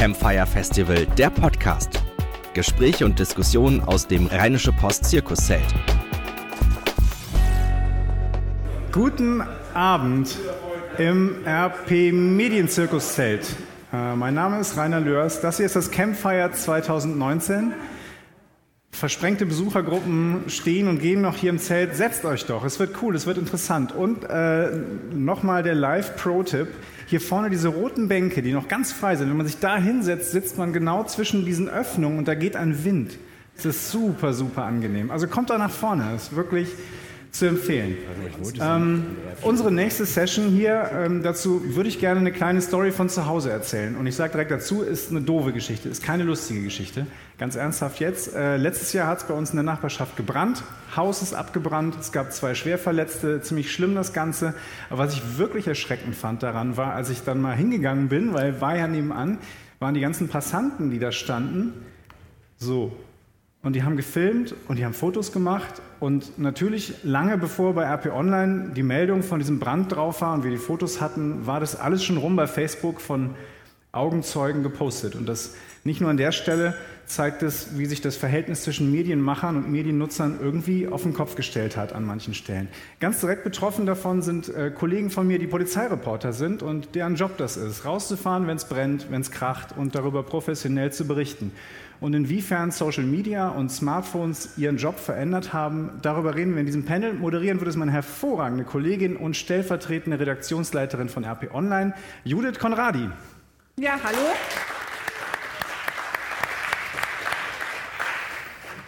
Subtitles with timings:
[0.00, 2.02] Campfire Festival, der Podcast.
[2.54, 5.62] Gespräche und Diskussionen aus dem Rheinische Post Zirkuszelt.
[8.92, 9.42] Guten
[9.74, 10.38] Abend
[10.96, 13.44] im RP Medienzirkuszelt.
[13.92, 15.42] Äh, mein Name ist Rainer Lörs.
[15.42, 17.74] Das hier ist das Campfire 2019.
[18.92, 21.96] Versprengte Besuchergruppen stehen und gehen noch hier im Zelt.
[21.96, 23.92] Setzt euch doch, es wird cool, es wird interessant.
[23.92, 24.70] Und äh,
[25.14, 26.68] nochmal der Live-Pro-Tipp.
[27.06, 29.30] Hier vorne diese roten Bänke, die noch ganz frei sind.
[29.30, 32.84] Wenn man sich da hinsetzt, sitzt man genau zwischen diesen Öffnungen und da geht ein
[32.84, 33.18] Wind.
[33.56, 35.10] Es ist super, super angenehm.
[35.10, 36.12] Also kommt da nach vorne.
[36.14, 36.68] Es ist wirklich
[37.30, 37.96] zu empfehlen.
[38.60, 43.26] Ähm, unsere nächste Session hier, ähm, dazu würde ich gerne eine kleine Story von zu
[43.26, 43.96] Hause erzählen.
[43.96, 47.06] Und ich sage direkt dazu, ist eine doofe Geschichte, ist keine lustige Geschichte.
[47.38, 48.34] Ganz ernsthaft jetzt.
[48.34, 50.62] Äh, letztes Jahr hat es bei uns in der Nachbarschaft gebrannt.
[50.96, 51.96] Haus ist abgebrannt.
[52.00, 53.40] Es gab zwei Schwerverletzte.
[53.42, 54.54] Ziemlich schlimm das Ganze.
[54.90, 58.60] Aber was ich wirklich erschreckend fand daran war, als ich dann mal hingegangen bin, weil
[58.60, 59.38] war ja nebenan,
[59.78, 61.72] waren die ganzen Passanten, die da standen,
[62.58, 62.92] so
[63.62, 65.82] und die haben gefilmt und die haben Fotos gemacht.
[65.98, 70.44] Und natürlich, lange bevor bei RP Online die Meldung von diesem Brand drauf war und
[70.44, 73.30] wir die Fotos hatten, war das alles schon rum bei Facebook von
[73.92, 75.14] Augenzeugen gepostet.
[75.14, 76.74] Und das nicht nur an der Stelle
[77.06, 81.76] zeigt es, wie sich das Verhältnis zwischen Medienmachern und Mediennutzern irgendwie auf den Kopf gestellt
[81.76, 82.68] hat an manchen Stellen.
[83.00, 87.36] Ganz direkt betroffen davon sind äh, Kollegen von mir, die Polizeireporter sind und deren Job
[87.36, 91.50] das ist, rauszufahren, wenn es brennt, wenn es kracht und darüber professionell zu berichten.
[92.00, 96.86] Und inwiefern Social Media und Smartphones ihren Job verändert haben, darüber reden wir in diesem
[96.86, 97.12] Panel.
[97.12, 101.92] Moderieren wird es meine hervorragende Kollegin und stellvertretende Redaktionsleiterin von RP Online,
[102.24, 103.10] Judith Konradi.
[103.78, 104.18] Ja, hallo.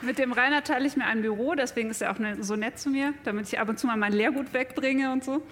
[0.00, 2.88] Mit dem Rainer teile ich mir ein Büro, deswegen ist er auch so nett zu
[2.88, 5.42] mir, damit ich ab und zu mal mein Lehrgut wegbringe und so.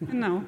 [0.00, 0.42] Genau.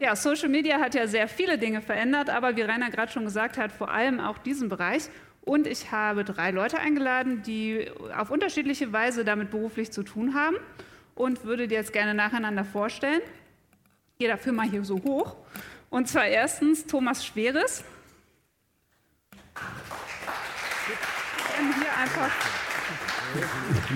[0.00, 3.58] Ja, Social Media hat ja sehr viele Dinge verändert, aber wie Rainer gerade schon gesagt
[3.58, 5.08] hat, vor allem auch diesen Bereich.
[5.44, 10.56] Und ich habe drei Leute eingeladen, die auf unterschiedliche Weise damit beruflich zu tun haben
[11.14, 13.20] und würde die jetzt gerne nacheinander vorstellen.
[14.18, 15.36] Gehe dafür mal hier so hoch.
[15.90, 17.84] Und zwar erstens Thomas Schweres.
[21.58, 22.30] Hier einfach.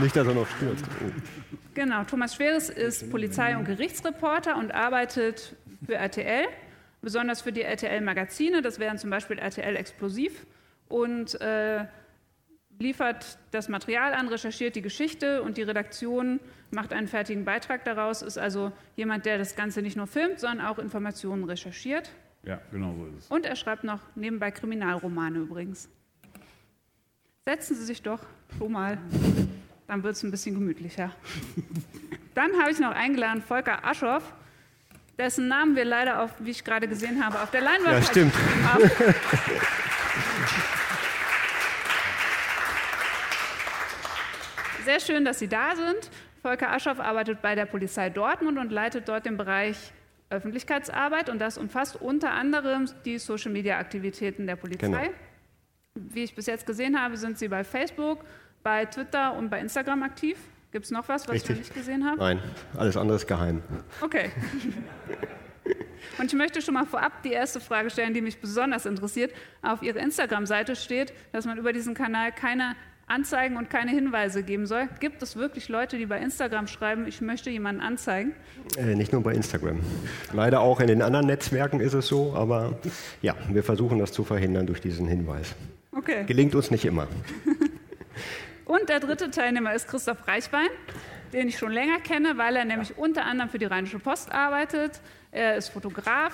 [0.01, 0.85] Nicht, dass er noch stürzt.
[1.01, 1.11] Oh.
[1.75, 5.55] Genau, Thomas Schweres ist Polizei- und Gerichtsreporter und arbeitet
[5.85, 6.47] für RTL,
[7.03, 8.63] besonders für die RTL-Magazine.
[8.63, 10.45] Das wären zum Beispiel RTL Explosiv
[10.89, 11.85] und äh,
[12.79, 18.23] liefert das Material an, recherchiert die Geschichte und die Redaktion macht einen fertigen Beitrag daraus,
[18.23, 22.11] ist also jemand, der das Ganze nicht nur filmt, sondern auch Informationen recherchiert.
[22.43, 23.27] Ja, genau so ist es.
[23.29, 25.89] Und er schreibt noch nebenbei Kriminalromane übrigens.
[27.45, 28.21] Setzen Sie sich doch
[28.59, 28.99] schon mal,
[29.87, 31.13] dann wird es ein bisschen gemütlicher.
[32.35, 34.35] Dann habe ich noch eingeladen Volker Aschoff,
[35.17, 38.35] dessen Namen wir leider, auf, wie ich gerade gesehen habe, auf der Leinwand ja, stimmt.
[38.63, 38.91] haben.
[44.87, 46.11] Sehr schön, dass Sie da sind.
[46.43, 49.77] Volker Aschoff arbeitet bei der Polizei Dortmund und leitet dort den Bereich
[50.31, 54.87] Öffentlichkeitsarbeit und das umfasst unter anderem die Social-Media-Aktivitäten der Polizei.
[54.87, 55.01] Genau.
[55.97, 58.25] Wie ich bis jetzt gesehen habe, sind Sie bei Facebook,
[58.63, 60.39] bei Twitter und bei Instagram aktiv.
[60.71, 61.51] Gibt es noch was, was Richtig.
[61.51, 62.19] ich noch nicht gesehen habe?
[62.19, 62.41] Nein,
[62.77, 63.65] alles andere ist geheim.
[64.01, 64.31] Okay.
[66.19, 69.35] Und ich möchte schon mal vorab die erste Frage stellen, die mich besonders interessiert.
[69.61, 72.77] Auf Ihrer Instagram-Seite steht, dass man über diesen Kanal keine
[73.09, 74.89] Anzeigen und keine Hinweise geben soll.
[74.99, 78.35] Gibt es wirklich Leute, die bei Instagram schreiben, ich möchte jemanden anzeigen?
[78.77, 79.79] Äh, nicht nur bei Instagram.
[80.33, 82.81] Leider auch in den anderen Netzwerken ist es so, aber
[83.23, 85.55] ja, wir versuchen das zu verhindern durch diesen Hinweis.
[85.93, 86.25] Okay.
[86.27, 87.07] Gelingt uns nicht immer.
[88.65, 90.69] und der dritte Teilnehmer ist Christoph Reichwein,
[91.33, 95.01] den ich schon länger kenne, weil er nämlich unter anderem für die Rheinische Post arbeitet.
[95.31, 96.33] Er ist Fotograf.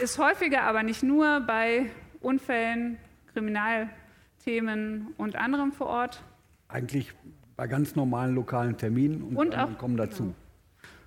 [0.00, 1.90] Ist häufiger, aber nicht nur bei
[2.20, 2.98] Unfällen,
[3.32, 6.22] Kriminalthemen und anderem vor Ort.
[6.68, 7.12] Eigentlich
[7.56, 10.22] bei ganz normalen lokalen Terminen und, und auch, kommen dazu.
[10.22, 10.34] Genau.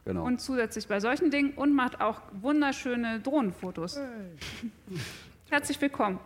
[0.06, 0.26] Genau.
[0.26, 3.98] Und zusätzlich bei solchen Dingen und macht auch wunderschöne Drohnenfotos.
[3.98, 5.00] Hey.
[5.50, 6.20] Herzlich willkommen.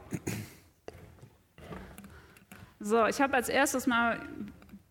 [2.80, 4.20] So, ich habe als erstes mal,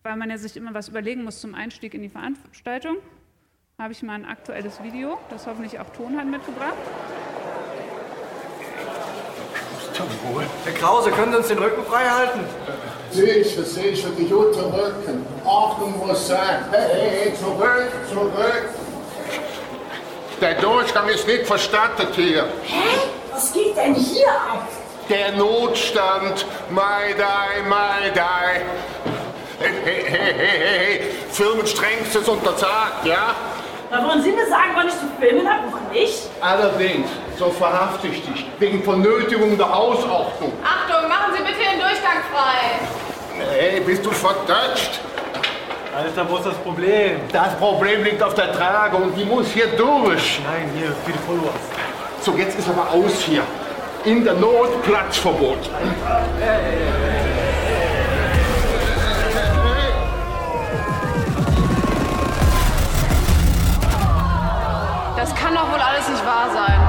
[0.02, 2.96] weil man ja sich immer was überlegen muss zum Einstieg in die Veranstaltung,
[3.78, 6.76] habe ich mal ein aktuelles Video, das hoffentlich auch Ton hat, mitgebracht.
[10.64, 12.40] Herr Krause, können Sie uns den Rücken frei halten?
[13.10, 15.26] Sicher, sicher, die guten Rücken.
[15.44, 16.64] Achtung, muss sein.
[16.70, 18.68] Hey, hey, hey, zurück, zurück.
[20.40, 22.44] Der Durchgang ist nicht verstattet hier.
[22.64, 23.08] Hä?
[23.32, 24.68] Was geht denn hier ab?
[25.08, 26.44] Der Notstand.
[26.70, 28.60] Maidai, Maidai.
[29.58, 31.00] Hey, hey, hey, hey, hey, hey.
[31.30, 33.34] Firmen strengstes untersagt, ja?
[33.90, 36.28] Da wollen Sie mir sagen, wann ich zu filmen habe und wann nicht?
[36.40, 40.52] Allerdings, so verhafte ich dich, wegen Vernötigung der Hausordnung.
[40.64, 42.80] Achtung, machen Sie bitte den Durchgang frei.
[43.58, 45.00] Hey, bist du verdatscht?
[45.96, 47.20] Alter, wo ist das Problem?
[47.32, 50.40] Das Problem liegt auf der Trage und die muss hier durch.
[50.44, 51.54] Nein, hier, für die Followers.
[52.20, 53.42] So, jetzt ist aber aus hier.
[54.04, 55.70] In der Not Platzverbot.
[65.26, 66.80] Das kann doch wohl alles nicht wahr sein.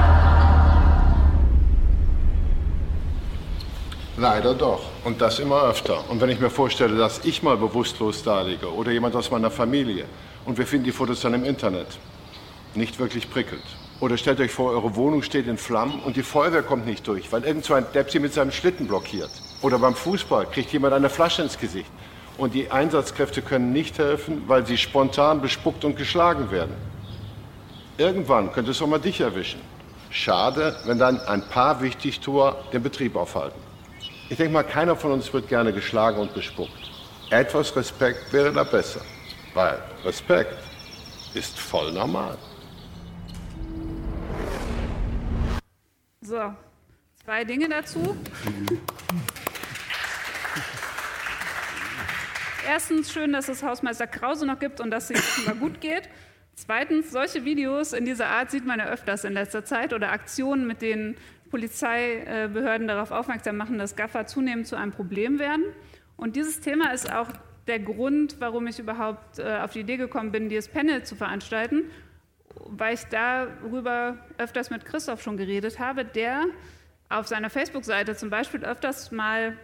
[4.16, 4.82] Leider doch.
[5.02, 6.08] Und das immer öfter.
[6.08, 9.50] Und wenn ich mir vorstelle, dass ich mal bewusstlos da liege oder jemand aus meiner
[9.50, 10.04] Familie
[10.44, 11.88] und wir finden die Fotos dann im Internet,
[12.76, 13.64] nicht wirklich prickelnd.
[13.98, 17.32] Oder stellt euch vor, eure Wohnung steht in Flammen und die Feuerwehr kommt nicht durch,
[17.32, 19.32] weil irgend so ein Depp sie mit seinem Schlitten blockiert.
[19.62, 21.90] Oder beim Fußball kriegt jemand eine Flasche ins Gesicht.
[22.36, 26.76] Und die Einsatzkräfte können nicht helfen, weil sie spontan bespuckt und geschlagen werden.
[27.98, 29.60] Irgendwann könnte es auch mal dich erwischen.
[30.10, 33.60] Schade, wenn dann ein paar Wichtigtuer den Betrieb aufhalten.
[34.28, 36.92] Ich denke mal, keiner von uns wird gerne geschlagen und bespuckt.
[37.30, 39.00] Etwas Respekt wäre da besser,
[39.52, 40.54] weil Respekt
[41.34, 42.38] ist voll normal.
[46.20, 46.54] So,
[47.24, 48.16] zwei Dinge dazu.
[52.64, 56.08] Erstens schön, dass es Hausmeister Krause noch gibt und dass es immer gut geht.
[56.60, 60.66] Zweitens, solche Videos in dieser Art sieht man ja öfters in letzter Zeit oder Aktionen,
[60.66, 61.16] mit denen
[61.50, 65.62] Polizeibehörden darauf aufmerksam machen, dass Gaffer zunehmend zu einem Problem werden.
[66.16, 67.28] Und dieses Thema ist auch
[67.68, 71.84] der Grund, warum ich überhaupt äh, auf die Idee gekommen bin, dieses Panel zu veranstalten,
[72.66, 76.44] weil ich darüber öfters mit Christoph schon geredet habe, der
[77.08, 79.56] auf seiner Facebook-Seite zum Beispiel öfters mal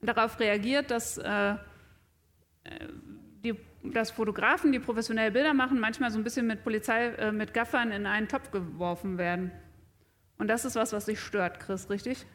[0.00, 1.56] darauf reagiert, dass, äh,
[3.44, 3.56] die,
[3.92, 7.92] dass Fotografen, die professionell Bilder machen, manchmal so ein bisschen mit Polizei, äh, mit Gaffern
[7.92, 9.50] in einen Topf geworfen werden.
[10.38, 12.26] Und das ist was, was dich stört, Chris, richtig?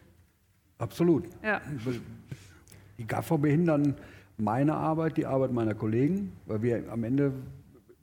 [0.78, 1.26] Absolut.
[1.44, 1.62] Ja.
[2.98, 3.96] Die Gaffer behindern
[4.38, 7.34] meine Arbeit, die Arbeit meiner Kollegen, weil wir am Ende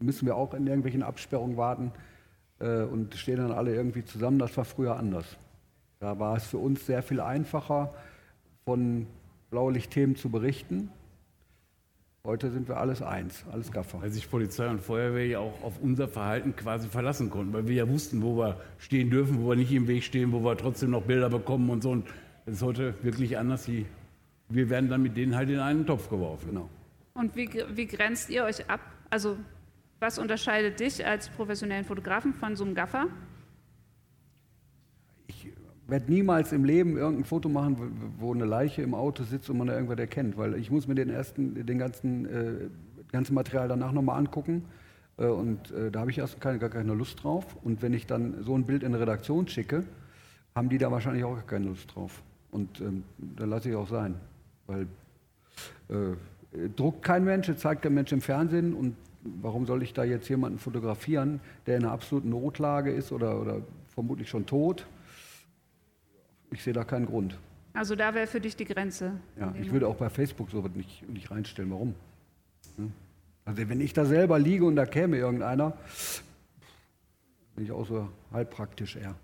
[0.00, 1.92] müssen wir auch in irgendwelchen Absperrungen warten
[2.58, 4.38] äh, und stehen dann alle irgendwie zusammen.
[4.38, 5.36] Das war früher anders.
[5.98, 7.94] Da war es für uns sehr viel einfacher,
[8.64, 9.06] von
[9.50, 10.90] Blaulichtthemen zu berichten.
[12.26, 14.02] Heute sind wir alles eins, alles Gaffer.
[14.02, 17.76] Weil sich Polizei und Feuerwehr ja auch auf unser Verhalten quasi verlassen konnten, weil wir
[17.76, 20.90] ja wussten, wo wir stehen dürfen, wo wir nicht im Weg stehen, wo wir trotzdem
[20.90, 21.90] noch Bilder bekommen und so.
[21.90, 22.08] Und
[22.44, 23.68] das ist heute wirklich anders.
[23.68, 26.48] Wir werden dann mit denen halt in einen Topf geworfen.
[26.48, 26.68] Genau.
[27.14, 28.80] Und wie, wie grenzt ihr euch ab?
[29.08, 29.36] Also
[30.00, 33.06] was unterscheidet dich als professionellen Fotografen von so einem Gaffer?
[35.88, 39.68] Werde niemals im Leben irgendein Foto machen, wo eine Leiche im Auto sitzt und man
[39.68, 42.54] da irgendwas erkennt, weil ich muss mir den ersten, den ganzen, äh,
[43.12, 44.64] ganzen Material danach nochmal angucken
[45.18, 47.44] äh, und äh, da habe ich erst keine, gar keine Lust drauf.
[47.62, 49.84] Und wenn ich dann so ein Bild in eine Redaktion schicke,
[50.54, 52.22] haben die da wahrscheinlich auch gar keine Lust drauf.
[52.50, 54.14] Und ähm, dann lasse ich auch sein,
[54.66, 54.86] weil
[55.88, 58.96] äh, druckt kein Mensch, zeigt der Mensch im Fernsehen und
[59.42, 63.60] warum soll ich da jetzt jemanden fotografieren, der in einer absoluten Notlage ist oder, oder
[63.94, 64.86] vermutlich schon tot?
[66.56, 67.36] Ich sehe da keinen Grund.
[67.74, 69.12] Also da wäre für dich die Grenze.
[69.38, 71.70] Ja, ich würde auch bei Facebook so nicht, nicht reinstellen.
[71.70, 71.94] Warum?
[73.44, 75.74] Also wenn ich da selber liege und da käme irgendeiner,
[77.54, 79.14] bin ich auch so halb praktisch eher.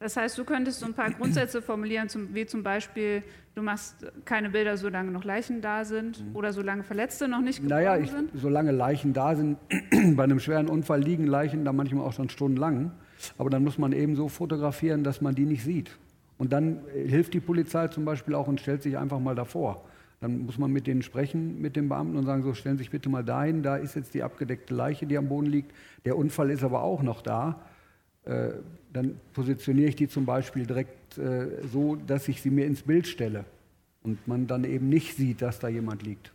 [0.00, 3.22] Das heißt, du könntest so ein paar Grundsätze formulieren, zum, wie zum Beispiel,
[3.54, 6.36] du machst keine Bilder, solange noch Leichen da sind Mhm.
[6.36, 8.30] oder solange Verletzte noch nicht geborgen Naja, ich, sind.
[8.34, 9.56] solange Leichen da sind,
[10.14, 12.92] bei einem schweren Unfall liegen Leichen da manchmal auch schon stundenlang.
[13.38, 15.96] Aber dann muss man eben so fotografieren, dass man die nicht sieht.
[16.40, 19.84] Und dann äh, hilft die Polizei zum Beispiel auch und stellt sich einfach mal davor.
[20.22, 22.90] Dann muss man mit denen sprechen, mit den Beamten und sagen, so stellen Sie sich
[22.90, 25.72] bitte mal dahin, da ist jetzt die abgedeckte Leiche, die am Boden liegt.
[26.06, 27.60] Der Unfall ist aber auch noch da.
[28.24, 28.52] Äh,
[28.90, 33.06] dann positioniere ich die zum Beispiel direkt äh, so, dass ich sie mir ins Bild
[33.06, 33.44] stelle
[34.02, 36.32] und man dann eben nicht sieht, dass da jemand liegt.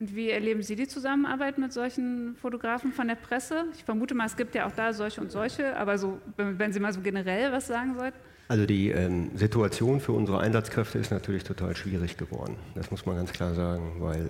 [0.00, 3.66] Und wie erleben Sie die Zusammenarbeit mit solchen Fotografen von der Presse?
[3.76, 6.80] Ich vermute mal, es gibt ja auch da solche und solche, aber so, wenn Sie
[6.80, 8.16] mal so generell was sagen sollten.
[8.48, 12.56] Also die ähm, Situation für unsere Einsatzkräfte ist natürlich total schwierig geworden.
[12.74, 14.26] Das muss man ganz klar sagen, weil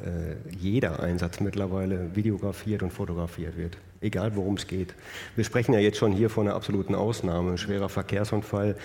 [0.48, 4.94] äh, jeder Einsatz mittlerweile videografiert und fotografiert wird, egal worum es geht.
[5.36, 7.52] Wir sprechen ja jetzt schon hier von einer absoluten Ausnahme.
[7.52, 8.76] Ein schwerer Verkehrsunfall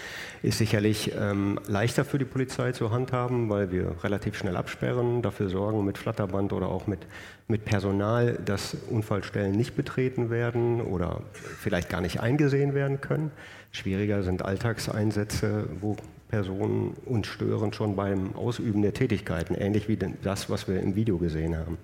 [0.44, 5.50] ist sicherlich ähm, leichter für die Polizei zu handhaben, weil wir relativ schnell absperren, dafür
[5.50, 7.00] sorgen mit Flatterband oder auch mit,
[7.48, 13.32] mit Personal, dass Unfallstellen nicht betreten werden oder vielleicht gar nicht eingesehen werden können.
[13.72, 15.98] Schwieriger sind Alltagseinsätze, wo
[16.30, 21.18] Personen uns stören schon beim Ausüben der Tätigkeiten, ähnlich wie das, was wir im Video
[21.18, 21.78] gesehen haben.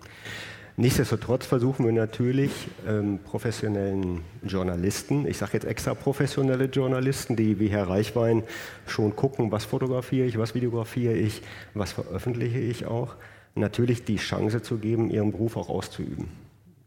[0.78, 2.51] Nichtsdestotrotz versuchen wir natürlich
[2.88, 8.44] ähm, professionellen Journalisten, ich sage jetzt extra professionelle Journalisten, die wie Herr Reichwein
[8.88, 11.42] schon gucken, was fotografiere ich, was videografiere ich,
[11.74, 13.16] was veröffentliche ich auch,
[13.54, 16.30] natürlich die Chance zu geben, ihren Beruf auch auszuüben.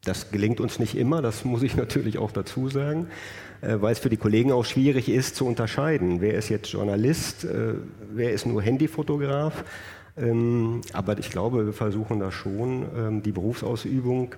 [0.02, 3.08] Das gelingt uns nicht immer, das muss ich natürlich auch dazu sagen,
[3.60, 7.44] äh, weil es für die Kollegen auch schwierig ist zu unterscheiden, wer ist jetzt Journalist,
[7.44, 7.74] äh,
[8.12, 9.64] wer ist nur Handyfotograf.
[10.16, 14.34] Ähm, aber ich glaube, wir versuchen da schon, ähm, die Berufsausübung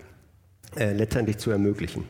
[0.76, 2.04] äh, letztendlich zu ermöglichen.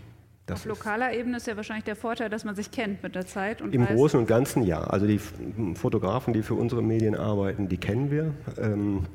[0.46, 3.26] Das Auf lokaler Ebene ist ja wahrscheinlich der Vorteil, dass man sich kennt mit der
[3.26, 3.61] Zeit.
[3.61, 4.80] Im Großen und Ganzen ja.
[4.80, 5.20] Also die
[5.75, 8.32] Fotografen, die für unsere Medien arbeiten, die kennen wir.
[8.56, 9.06] Ähm,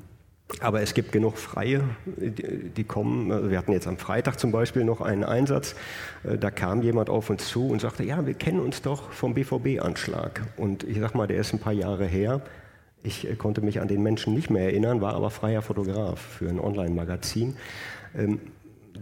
[0.59, 3.31] aber es gibt genug Freie, die kommen.
[3.31, 5.75] Also wir hatten jetzt am Freitag zum Beispiel noch einen Einsatz.
[6.23, 9.33] Äh, da kam jemand auf uns zu und sagte: Ja, wir kennen uns doch vom
[9.33, 10.41] BVB-Anschlag.
[10.57, 12.41] Und ich sag mal, der ist ein paar Jahre her.
[13.03, 16.49] Ich äh, konnte mich an den Menschen nicht mehr erinnern, war aber freier Fotograf für
[16.49, 17.55] ein Online-Magazin.
[18.15, 18.39] Ähm,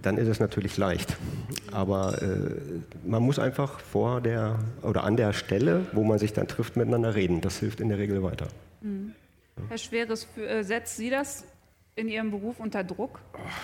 [0.01, 1.17] dann ist es natürlich leicht.
[1.71, 2.27] Aber äh,
[3.05, 7.15] man muss einfach vor der oder an der Stelle, wo man sich dann trifft, miteinander
[7.15, 7.41] reden.
[7.41, 8.47] Das hilft in der Regel weiter.
[8.81, 9.13] Mhm.
[9.67, 11.43] Herr Schweres, äh, setzt Sie das
[11.95, 13.19] in Ihrem Beruf unter Druck?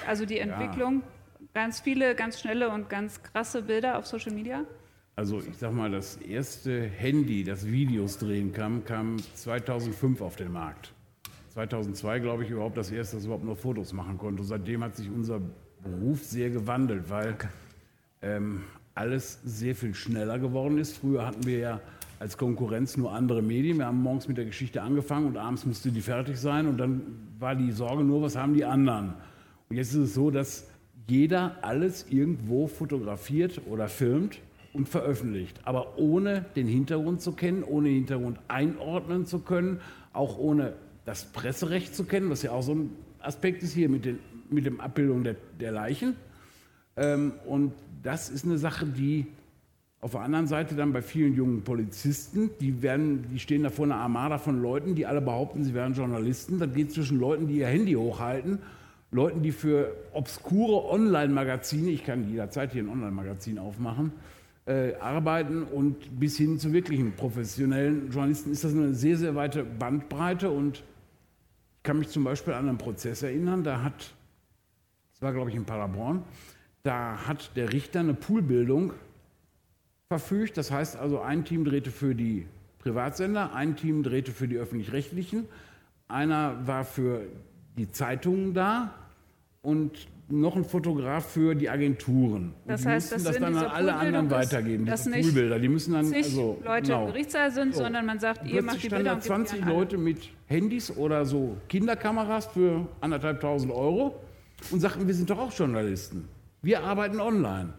[0.07, 1.03] Also die Entwicklung,
[1.39, 1.47] ja.
[1.53, 4.65] ganz viele, ganz schnelle und ganz krasse Bilder auf Social Media?
[5.17, 10.51] Also ich sag mal, das erste Handy, das Videos drehen kann, kam 2005 auf den
[10.51, 10.91] Markt.
[11.53, 14.41] 2002, glaube ich, überhaupt das erste, das überhaupt nur Fotos machen konnte.
[14.41, 15.39] Und seitdem hat sich unser
[15.81, 17.37] Beruf sehr gewandelt, weil
[18.21, 20.97] ähm, alles sehr viel schneller geworden ist.
[20.97, 21.79] Früher hatten wir ja
[22.19, 23.77] als Konkurrenz nur andere Medien.
[23.77, 27.01] Wir haben morgens mit der Geschichte angefangen und abends musste die fertig sein und dann
[27.39, 29.13] war die Sorge nur, was haben die anderen.
[29.69, 30.67] Und jetzt ist es so, dass
[31.07, 34.39] jeder alles irgendwo fotografiert oder filmt
[34.75, 39.79] und veröffentlicht, aber ohne den Hintergrund zu kennen, ohne den Hintergrund einordnen zu können,
[40.13, 40.73] auch ohne
[41.05, 44.65] das Presserecht zu kennen, was ja auch so ein Aspekt ist hier mit, den, mit
[44.65, 46.15] dem Abbildung der, der Leichen.
[46.97, 49.27] Ähm, und das ist eine Sache, die
[50.01, 53.85] auf der anderen Seite dann bei vielen jungen Polizisten, die, werden, die stehen da vor
[53.85, 56.59] einer Armada von Leuten, die alle behaupten, sie wären Journalisten.
[56.59, 58.59] Das geht zwischen Leuten, die ihr Handy hochhalten,
[59.09, 64.11] Leuten, die für obskure Online-Magazine, ich kann jederzeit hier ein Online-Magazin aufmachen,
[64.65, 69.63] äh, arbeiten und bis hin zu wirklichen professionellen Journalisten ist das eine sehr, sehr weite
[69.63, 70.49] Bandbreite.
[70.49, 74.13] Und ich kann mich zum Beispiel an einen Prozess erinnern, da hat,
[75.13, 76.23] das war glaube ich in Paderborn,
[76.83, 78.93] da hat der Richter eine Poolbildung
[80.07, 80.57] verfügt.
[80.57, 82.47] Das heißt also, ein Team drehte für die
[82.79, 85.47] Privatsender, ein Team drehte für die öffentlich-rechtlichen,
[86.07, 87.21] einer war für
[87.77, 88.93] die Zeitungen da
[89.61, 92.53] und noch ein Fotograf für die Agenturen.
[92.65, 95.59] Das die heißt, müssen das, dann an alle anderen weitergeben, diese Poolbilder.
[95.59, 97.05] Die müssen dann also, Leute genau.
[97.05, 97.83] im Gerichtssaal sind, so.
[97.83, 99.03] sondern man sagt, ihr macht die Bilder.
[99.03, 104.19] Dann 20 Leute mit Handys oder so Kinderkameras für anderthalb tausend Euro
[104.71, 106.27] und sagten, wir sind doch auch Journalisten.
[106.61, 107.73] Wir arbeiten online.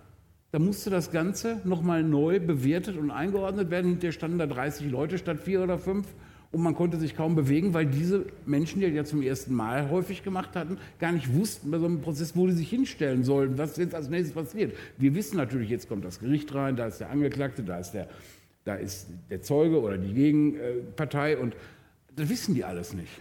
[0.53, 3.91] Da musste das Ganze nochmal neu bewertet und eingeordnet werden.
[3.91, 6.07] Hinterher standen da 30 Leute statt vier oder fünf
[6.53, 9.91] und man konnte sich kaum bewegen, weil diese Menschen, die das ja zum ersten Mal
[9.91, 13.59] häufig gemacht hatten, gar nicht wussten bei so einem Prozess, wo sie sich hinstellen sollten,
[13.59, 14.75] was jetzt als nächstes passiert.
[14.97, 18.09] Wir wissen natürlich, jetzt kommt das Gericht rein, da ist der Angeklagte, da ist der,
[18.65, 21.57] da ist der Zeuge oder die Gegenpartei und
[22.15, 23.21] das wissen die alles nicht.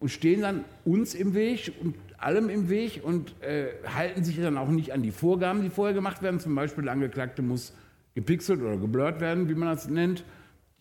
[0.00, 4.58] Und stehen dann uns im Weg und allem im Weg und äh, halten sich dann
[4.58, 6.40] auch nicht an die Vorgaben, die vorher gemacht werden.
[6.40, 7.72] Zum Beispiel, der Angeklagte muss
[8.14, 10.24] gepixelt oder geblurrt werden, wie man das nennt.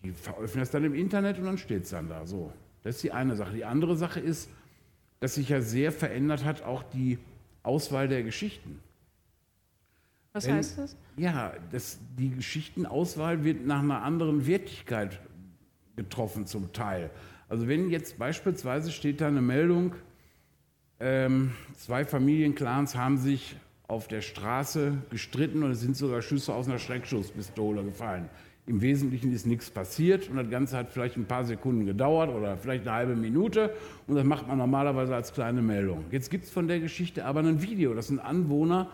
[0.04, 2.26] Die veröffentlichen das dann im Internet und dann steht es dann da.
[2.26, 2.52] So,
[2.84, 3.54] das ist die eine Sache.
[3.54, 4.50] Die andere Sache ist,
[5.20, 7.18] dass sich ja sehr verändert hat auch die
[7.64, 8.80] Auswahl der Geschichten.
[10.34, 10.98] Was Wenn, heißt das?
[11.16, 15.20] Ja, das, die Geschichtenauswahl wird nach einer anderen Wertigkeit
[15.96, 17.12] getroffen zum Teil.
[17.48, 19.94] Also wenn jetzt beispielsweise steht da eine Meldung,
[21.00, 23.56] ähm, zwei Familienclans haben sich
[23.88, 28.28] auf der Straße gestritten und es sind sogar Schüsse aus einer Schreckschusspistole gefallen.
[28.66, 32.56] Im Wesentlichen ist nichts passiert und das Ganze hat vielleicht ein paar Sekunden gedauert oder
[32.56, 33.74] vielleicht eine halbe Minute
[34.08, 36.06] und das macht man normalerweise als kleine Meldung.
[36.12, 38.90] Jetzt gibt es von der Geschichte aber ein Video, das ein Anwohner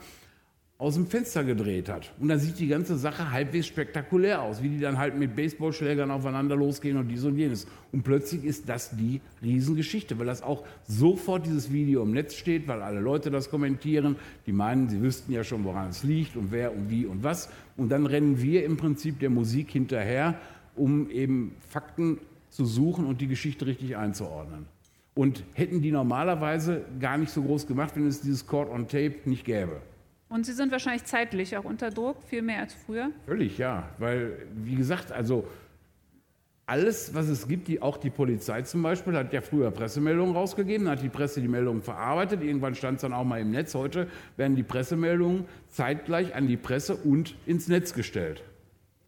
[0.79, 2.13] aus dem Fenster gedreht hat.
[2.21, 6.09] Und da sieht die ganze Sache halbwegs spektakulär aus, wie die dann halt mit Baseballschlägern
[6.09, 7.67] aufeinander losgehen und dies und jenes.
[7.91, 12.69] Und plötzlich ist das die Riesengeschichte, weil das auch sofort dieses Video im Netz steht,
[12.69, 16.53] weil alle Leute das kommentieren, die meinen, sie wüssten ja schon, woran es liegt und
[16.53, 17.50] wer und wie und was.
[17.75, 20.39] Und dann rennen wir im Prinzip der Musik hinterher,
[20.77, 22.19] um eben Fakten
[22.51, 24.65] zu suchen und die Geschichte richtig einzuordnen.
[25.13, 29.15] Und hätten die normalerweise gar nicht so groß gemacht, wenn es dieses Court on Tape
[29.25, 29.81] nicht gäbe.
[30.29, 33.09] Und Sie sind wahrscheinlich zeitlich auch unter Druck, viel mehr als früher?
[33.25, 33.89] Völlig, ja.
[33.98, 35.48] Weil, wie gesagt, also
[36.67, 40.88] alles, was es gibt, die, auch die Polizei zum Beispiel, hat ja früher Pressemeldungen rausgegeben,
[40.88, 43.74] hat die Presse die Meldungen verarbeitet, irgendwann stand es dann auch mal im Netz.
[43.74, 44.07] Heute
[44.38, 48.43] werden die Pressemeldungen zeitgleich an die Presse und ins Netz gestellt,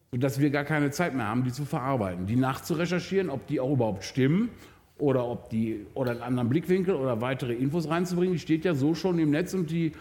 [0.09, 3.73] sodass wir gar keine Zeit mehr haben, die zu verarbeiten, die nachzurecherchieren, ob die auch
[3.73, 4.49] überhaupt stimmen
[4.97, 8.33] oder ob die oder einen anderen Blickwinkel oder weitere Infos reinzubringen.
[8.33, 9.91] Die steht ja so schon im Netz und die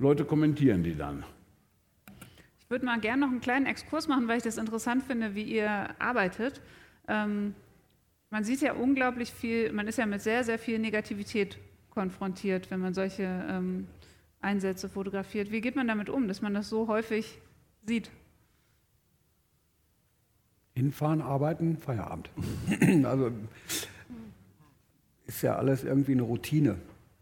[0.00, 1.24] Leute kommentieren die dann.
[2.58, 5.42] Ich würde mal gerne noch einen kleinen Exkurs machen, weil ich das interessant finde, wie
[5.42, 6.62] ihr arbeitet.
[7.06, 7.54] Ähm,
[8.30, 11.58] man sieht ja unglaublich viel, man ist ja mit sehr, sehr viel Negativität
[11.90, 13.88] konfrontiert, wenn man solche ähm,
[14.40, 15.50] Einsätze fotografiert.
[15.50, 17.38] Wie geht man damit um, dass man das so häufig
[17.84, 18.10] sieht?
[20.74, 22.30] Hinfahren, arbeiten, Feierabend.
[23.04, 23.32] also
[25.26, 26.76] ist ja alles irgendwie eine Routine.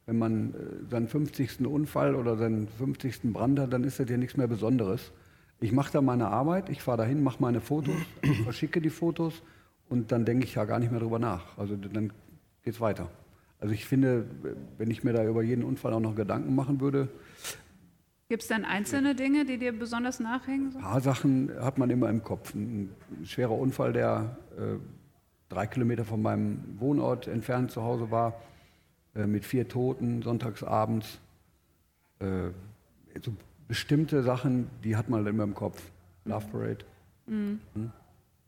[0.09, 1.67] Wenn man äh, seinen 50.
[1.67, 3.31] Unfall oder seinen 50.
[3.35, 5.13] Brand hat, dann ist das ja nichts mehr Besonderes.
[5.61, 7.95] Ich mache da meine Arbeit, ich fahre dahin, mache meine Fotos,
[8.45, 9.43] verschicke die Fotos
[9.91, 11.59] und dann denke ich ja gar nicht mehr drüber nach.
[11.59, 12.11] Also dann
[12.63, 13.11] geht es weiter.
[13.61, 14.25] Also ich finde,
[14.79, 17.09] wenn ich mir da über jeden Unfall auch noch Gedanken machen würde.
[18.31, 20.75] Gibt es dann einzelne Dinge, die dir besonders nachhängen?
[20.75, 22.55] Ein paar Sachen hat man immer im Kopf.
[22.55, 24.79] Ein, schwerer Unfall, der äh,
[25.51, 28.41] drei Kilometer von meinem Wohnort entfernt zu Hause war,
[29.15, 31.19] äh, mit vier Toten, sonntagsabends.
[32.21, 32.51] Äh,
[33.23, 33.33] so
[33.67, 35.83] bestimmte Sachen, die hat man immer im Kopf.
[36.25, 36.85] Love Parade.
[37.27, 37.61] Mhm.
[37.75, 37.91] Hm?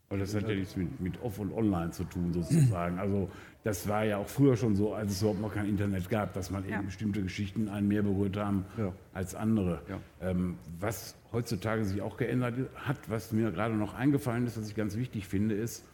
[0.09, 2.99] Aber das hat ja nichts mit, mit Off- und Online zu tun, sozusagen.
[2.99, 3.29] Also
[3.63, 6.51] das war ja auch früher schon so, als es überhaupt noch kein Internet gab, dass
[6.51, 6.77] man ja.
[6.77, 8.91] eben bestimmte Geschichten einen mehr berührt haben ja.
[9.13, 9.81] als andere.
[9.87, 9.99] Ja.
[10.19, 14.75] Ähm, was heutzutage sich auch geändert hat, was mir gerade noch eingefallen ist, was ich
[14.75, 15.85] ganz wichtig finde, ist,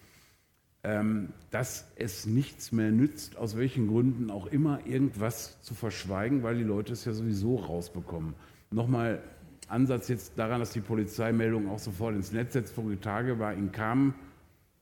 [1.52, 6.64] dass es nichts mehr nützt, aus welchen Gründen auch immer, irgendwas zu verschweigen, weil die
[6.64, 8.36] Leute es ja sowieso rausbekommen.
[8.72, 9.22] Nochmal
[9.68, 12.74] Ansatz jetzt daran, dass die Polizeimeldung auch sofort ins Netz setzt.
[12.74, 14.14] Vorige Tage war in Kamen,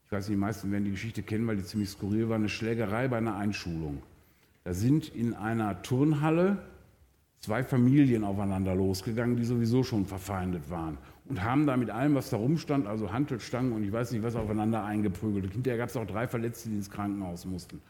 [0.06, 2.50] ich weiß nicht, die meisten werden die Geschichte kennen, weil die ziemlich skurril war, eine
[2.50, 4.04] Schlägerei bei einer Einschulung.
[4.64, 6.58] Da sind in einer Turnhalle
[7.46, 10.98] zwei Familien aufeinander losgegangen, die sowieso schon verfeindet waren
[11.30, 14.36] und haben da mit allem, was da rumstand, also Hantelstangen und ich weiß nicht was,
[14.36, 15.54] aufeinander eingeprügelt.
[15.54, 17.82] Hinterher gab es auch drei Verletzte, die ins Krankenhaus mussten.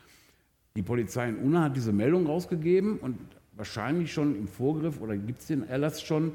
[0.75, 3.17] Die Polizei in Unna hat diese Meldung rausgegeben und
[3.55, 6.33] wahrscheinlich schon im Vorgriff oder gibt es den Erlass schon,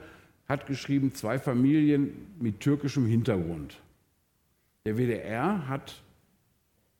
[0.48, 3.76] hat geschrieben, zwei Familien mit türkischem Hintergrund.
[4.86, 6.02] Der WDR hat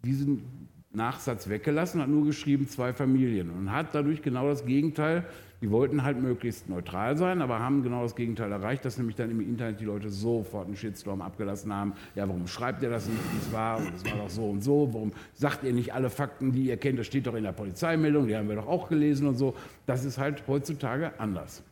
[0.04, 5.24] diesen Nachsatz weggelassen, hat nur geschrieben, zwei Familien und hat dadurch genau das Gegenteil.
[5.62, 9.30] Die wollten halt möglichst neutral sein, aber haben genau das Gegenteil erreicht, dass nämlich dann
[9.30, 11.92] im Internet die Leute sofort einen Shitstorm abgelassen haben.
[12.14, 13.76] Ja, warum schreibt ihr das nicht, wie es war?
[13.76, 14.88] Und es war doch so und so.
[14.92, 16.98] Warum sagt ihr nicht alle Fakten, die ihr kennt?
[16.98, 19.54] Das steht doch in der Polizeimeldung, die haben wir doch auch gelesen und so.
[19.84, 21.62] Das ist halt heutzutage anders.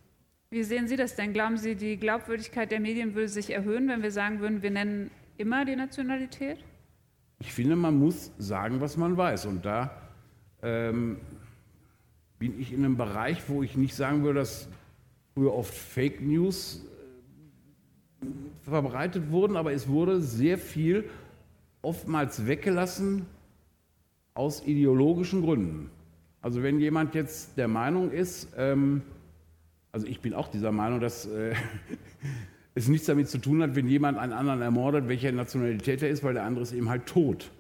[0.50, 1.33] Wie sehen Sie das denn?
[1.33, 5.11] Glauben Sie, die Glaubwürdigkeit der Medien würde sich erhöhen, wenn wir sagen würden, wir nennen
[5.38, 6.59] immer die Nationalität?
[7.40, 9.46] Ich finde, man muss sagen, was man weiß.
[9.46, 9.90] Und da
[10.62, 11.18] ähm,
[12.38, 14.68] bin ich in einem Bereich, wo ich nicht sagen würde, dass
[15.35, 16.85] früher oft Fake News
[18.22, 18.27] äh,
[18.68, 21.09] verbreitet wurden, aber es wurde sehr viel
[21.83, 23.27] oftmals weggelassen
[24.35, 25.90] aus ideologischen Gründen.
[26.40, 29.03] Also wenn jemand jetzt der Meinung ist, ähm,
[29.92, 31.55] also ich bin auch dieser Meinung, dass äh,
[32.78, 36.22] es nichts damit zu tun hat, wenn jemand einen anderen ermordet, welcher Nationalität er ist,
[36.24, 37.50] weil der andere ist eben halt tot.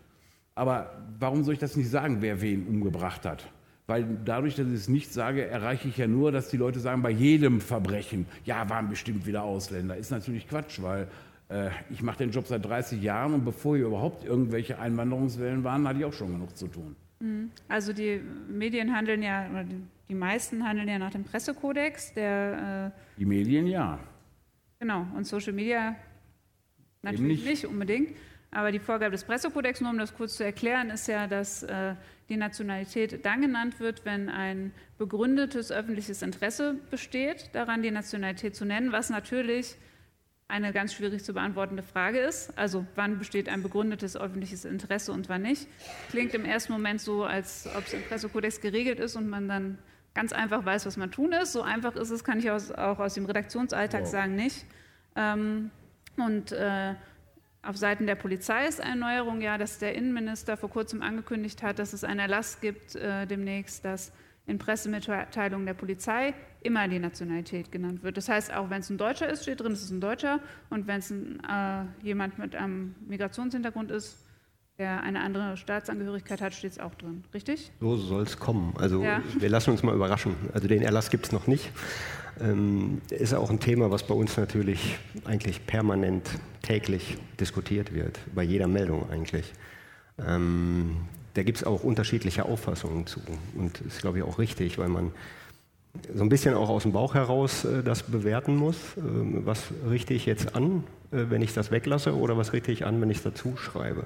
[0.54, 3.48] Aber warum soll ich das nicht sagen, wer wen umgebracht hat?
[3.86, 7.00] Weil dadurch, dass ich es nicht sage, erreiche ich ja nur, dass die Leute sagen,
[7.00, 9.96] bei jedem Verbrechen, ja, waren bestimmt wieder Ausländer.
[9.96, 11.08] Ist natürlich Quatsch, weil
[11.48, 15.88] äh, ich mache den Job seit 30 Jahren und bevor hier überhaupt irgendwelche Einwanderungswellen waren,
[15.88, 16.96] hatte ich auch schon genug zu tun.
[17.20, 17.50] Mhm.
[17.68, 19.46] Also die Medien handeln ja,
[20.08, 22.12] die meisten handeln ja nach dem Pressekodex.
[22.14, 23.98] Der, äh, die Medien ja.
[24.80, 25.96] Genau, und Social Media
[27.02, 27.46] natürlich nicht.
[27.46, 27.66] nicht.
[27.66, 28.16] unbedingt.
[28.50, 31.94] Aber die Vorgabe des Pressekodex, nur um das kurz zu erklären, ist ja, dass äh,
[32.30, 38.64] die Nationalität dann genannt wird, wenn ein begründetes öffentliches Interesse besteht, daran die Nationalität zu
[38.64, 39.76] nennen, was natürlich
[40.48, 42.56] eine ganz schwierig zu beantwortende Frage ist.
[42.56, 45.68] Also wann besteht ein begründetes öffentliches Interesse und wann nicht.
[46.08, 49.78] Klingt im ersten Moment so, als ob es im Pressekodex geregelt ist und man dann
[50.14, 51.52] ganz einfach weiß, was man tun ist.
[51.52, 54.10] So einfach ist es, kann ich aus, auch aus dem Redaktionsalltag wow.
[54.10, 54.66] sagen, nicht.
[55.16, 55.70] Ähm,
[56.16, 56.94] und äh,
[57.62, 61.78] auf Seiten der Polizei ist eine Neuerung ja, dass der Innenminister vor kurzem angekündigt hat,
[61.78, 64.12] dass es einen Erlass gibt äh, demnächst, dass
[64.46, 68.16] in Pressemitteilungen der Polizei immer die Nationalität genannt wird.
[68.16, 70.40] Das heißt, auch wenn es ein Deutscher ist, steht drin, es ist ein Deutscher.
[70.70, 74.24] Und wenn es äh, jemand mit einem Migrationshintergrund ist,
[74.78, 77.24] der eine andere Staatsangehörigkeit hat, steht es auch drin.
[77.34, 77.72] Richtig?
[77.80, 78.74] So soll es kommen.
[78.78, 79.22] Also ja.
[79.36, 80.36] wir lassen uns mal überraschen.
[80.54, 81.70] Also den Erlass gibt es noch nicht.
[82.40, 86.30] Ähm, ist auch ein Thema, was bei uns natürlich eigentlich permanent
[86.62, 89.52] täglich diskutiert wird, bei jeder Meldung eigentlich.
[90.24, 90.98] Ähm,
[91.34, 93.20] da gibt es auch unterschiedliche Auffassungen zu.
[93.56, 95.10] Und das ist, glaube ich, auch richtig, weil man
[96.14, 98.76] so ein bisschen auch aus dem Bauch heraus äh, das bewerten muss.
[98.96, 103.00] Äh, was richte ich jetzt an, wenn ich das weglasse oder was richte ich an,
[103.00, 104.04] wenn ich es dazu schreibe?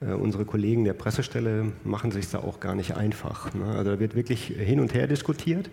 [0.00, 3.54] Äh, unsere Kollegen der Pressestelle machen sich da auch gar nicht einfach.
[3.54, 3.66] Ne?
[3.66, 5.70] Also da wird wirklich hin und her diskutiert.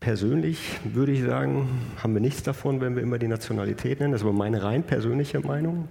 [0.00, 1.68] Persönlich würde ich sagen,
[2.02, 4.12] haben wir nichts davon, wenn wir immer die Nationalität nennen.
[4.12, 5.88] Das ist aber meine rein persönliche Meinung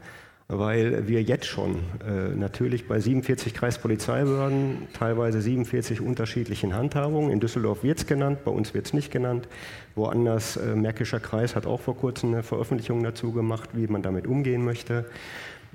[0.50, 1.76] weil wir jetzt schon
[2.08, 8.52] äh, natürlich bei 47 Kreispolizeibehörden, teilweise 47 unterschiedlichen Handhabungen, in Düsseldorf wird es genannt, bei
[8.52, 9.50] uns wird es nicht genannt,
[9.96, 14.26] woanders, äh, Märkischer Kreis hat auch vor kurzem eine Veröffentlichung dazu gemacht, wie man damit
[14.26, 15.06] umgehen möchte.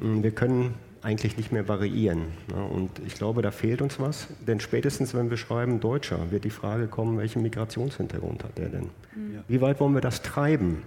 [0.00, 2.26] Ähm, wir können eigentlich nicht mehr variieren.
[2.50, 6.44] Ja, und ich glaube, da fehlt uns was, denn spätestens, wenn wir schreiben Deutscher, wird
[6.44, 8.88] die Frage kommen, welchen Migrationshintergrund hat der denn?
[9.34, 9.42] Ja.
[9.48, 10.82] Wie weit wollen wir das treiben?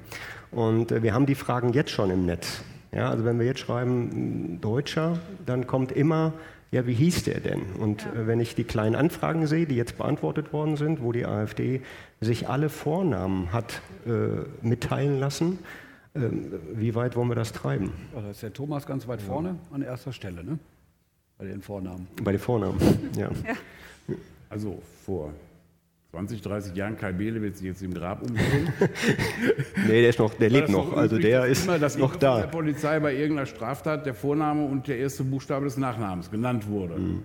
[0.49, 2.63] Und äh, wir haben die Fragen jetzt schon im Netz.
[2.95, 6.31] Ja, also wenn wir jetzt schreiben Deutscher, dann kommt immer,
[6.71, 7.61] ja, wie hieß der denn?
[7.77, 8.21] Und ja.
[8.21, 11.81] äh, wenn ich die kleinen Anfragen sehe, die jetzt beantwortet worden sind, wo die AfD
[12.21, 15.59] sich alle Vornamen hat äh, mitteilen lassen,
[16.13, 16.21] äh,
[16.73, 17.91] wie weit wollen wir das treiben?
[18.15, 20.57] Ja, da ist der Thomas ganz weit vorne an erster Stelle, ne?
[21.37, 22.07] Bei den Vornamen.
[22.23, 22.79] Bei den Vornamen,
[23.17, 23.29] ja.
[23.45, 24.15] ja.
[24.49, 25.33] Also vor
[26.15, 28.71] 20, 30 Jahren Kai Behle wird sich jetzt im Grab umdrehen.
[29.87, 30.95] nee, der, ist noch, der lebt noch.
[30.95, 32.39] Also der ist immer, dass noch da.
[32.39, 36.95] der Polizei bei irgendeiner Straftat der Vorname und der erste Buchstabe des Nachnamens genannt wurde.
[36.95, 37.23] Mhm.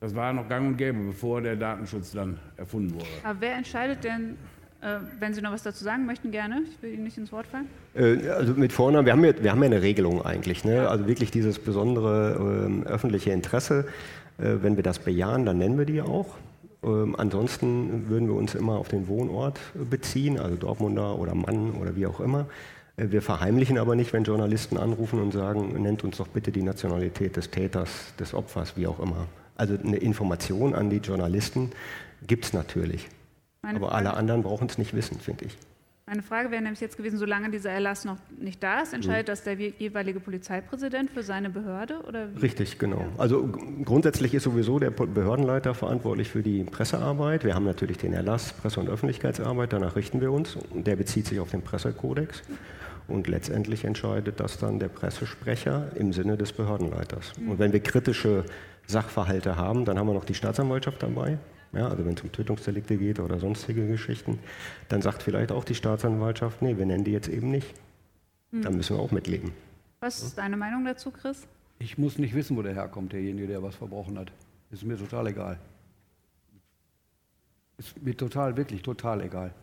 [0.00, 3.06] Das war noch gang und gäbe, bevor der Datenschutz dann erfunden wurde.
[3.22, 4.36] Aber wer entscheidet denn,
[4.80, 6.62] äh, wenn Sie noch was dazu sagen möchten, gerne.
[6.68, 7.68] Ich will Ihnen nicht ins Wort fallen.
[7.94, 10.64] Äh, also mit Vornamen, wir haben ja, wir haben ja eine Regelung eigentlich.
[10.64, 10.88] Ne?
[10.88, 13.84] Also wirklich dieses besondere äh, öffentliche Interesse.
[14.38, 16.34] Äh, wenn wir das bejahen, dann nennen wir die auch.
[16.82, 21.96] Ähm, ansonsten würden wir uns immer auf den Wohnort beziehen, also Dortmunder oder Mann oder
[21.96, 22.46] wie auch immer.
[22.96, 26.62] Äh, wir verheimlichen aber nicht, wenn Journalisten anrufen und sagen, nennt uns doch bitte die
[26.62, 29.26] Nationalität des Täters, des Opfers, wie auch immer.
[29.56, 31.70] Also eine Information an die Journalisten
[32.26, 33.08] gibt es natürlich.
[33.62, 34.08] Meine aber Frage.
[34.08, 35.58] alle anderen brauchen es nicht wissen, finde ich.
[36.10, 39.30] Meine Frage wäre nämlich jetzt gewesen, solange dieser Erlass noch nicht da ist, entscheidet mhm.
[39.30, 42.00] das der jeweilige Polizeipräsident für seine Behörde?
[42.08, 43.06] Oder Richtig, genau.
[43.16, 43.48] Also
[43.84, 47.44] grundsätzlich ist sowieso der Behördenleiter verantwortlich für die Pressearbeit.
[47.44, 50.58] Wir haben natürlich den Erlass Presse- und Öffentlichkeitsarbeit, danach richten wir uns.
[50.74, 52.42] Der bezieht sich auf den Pressekodex.
[53.06, 57.38] Und letztendlich entscheidet das dann der Pressesprecher im Sinne des Behördenleiters.
[57.38, 57.50] Mhm.
[57.52, 58.44] Und wenn wir kritische
[58.88, 61.38] Sachverhalte haben, dann haben wir noch die Staatsanwaltschaft dabei
[61.72, 64.38] ja, also wenn es um Tötungsdelikte geht oder sonstige Geschichten,
[64.88, 67.74] dann sagt vielleicht auch die Staatsanwaltschaft, nee, wir nennen die jetzt eben nicht.
[68.50, 68.62] Hm.
[68.62, 69.52] Dann müssen wir auch mitleben.
[70.00, 71.46] Was ist deine Meinung dazu, Chris?
[71.78, 74.32] Ich muss nicht wissen, wo der herkommt, derjenige, der was verbrochen hat.
[74.70, 75.58] Ist mir total egal.
[77.78, 79.54] Ist mir total, wirklich total egal.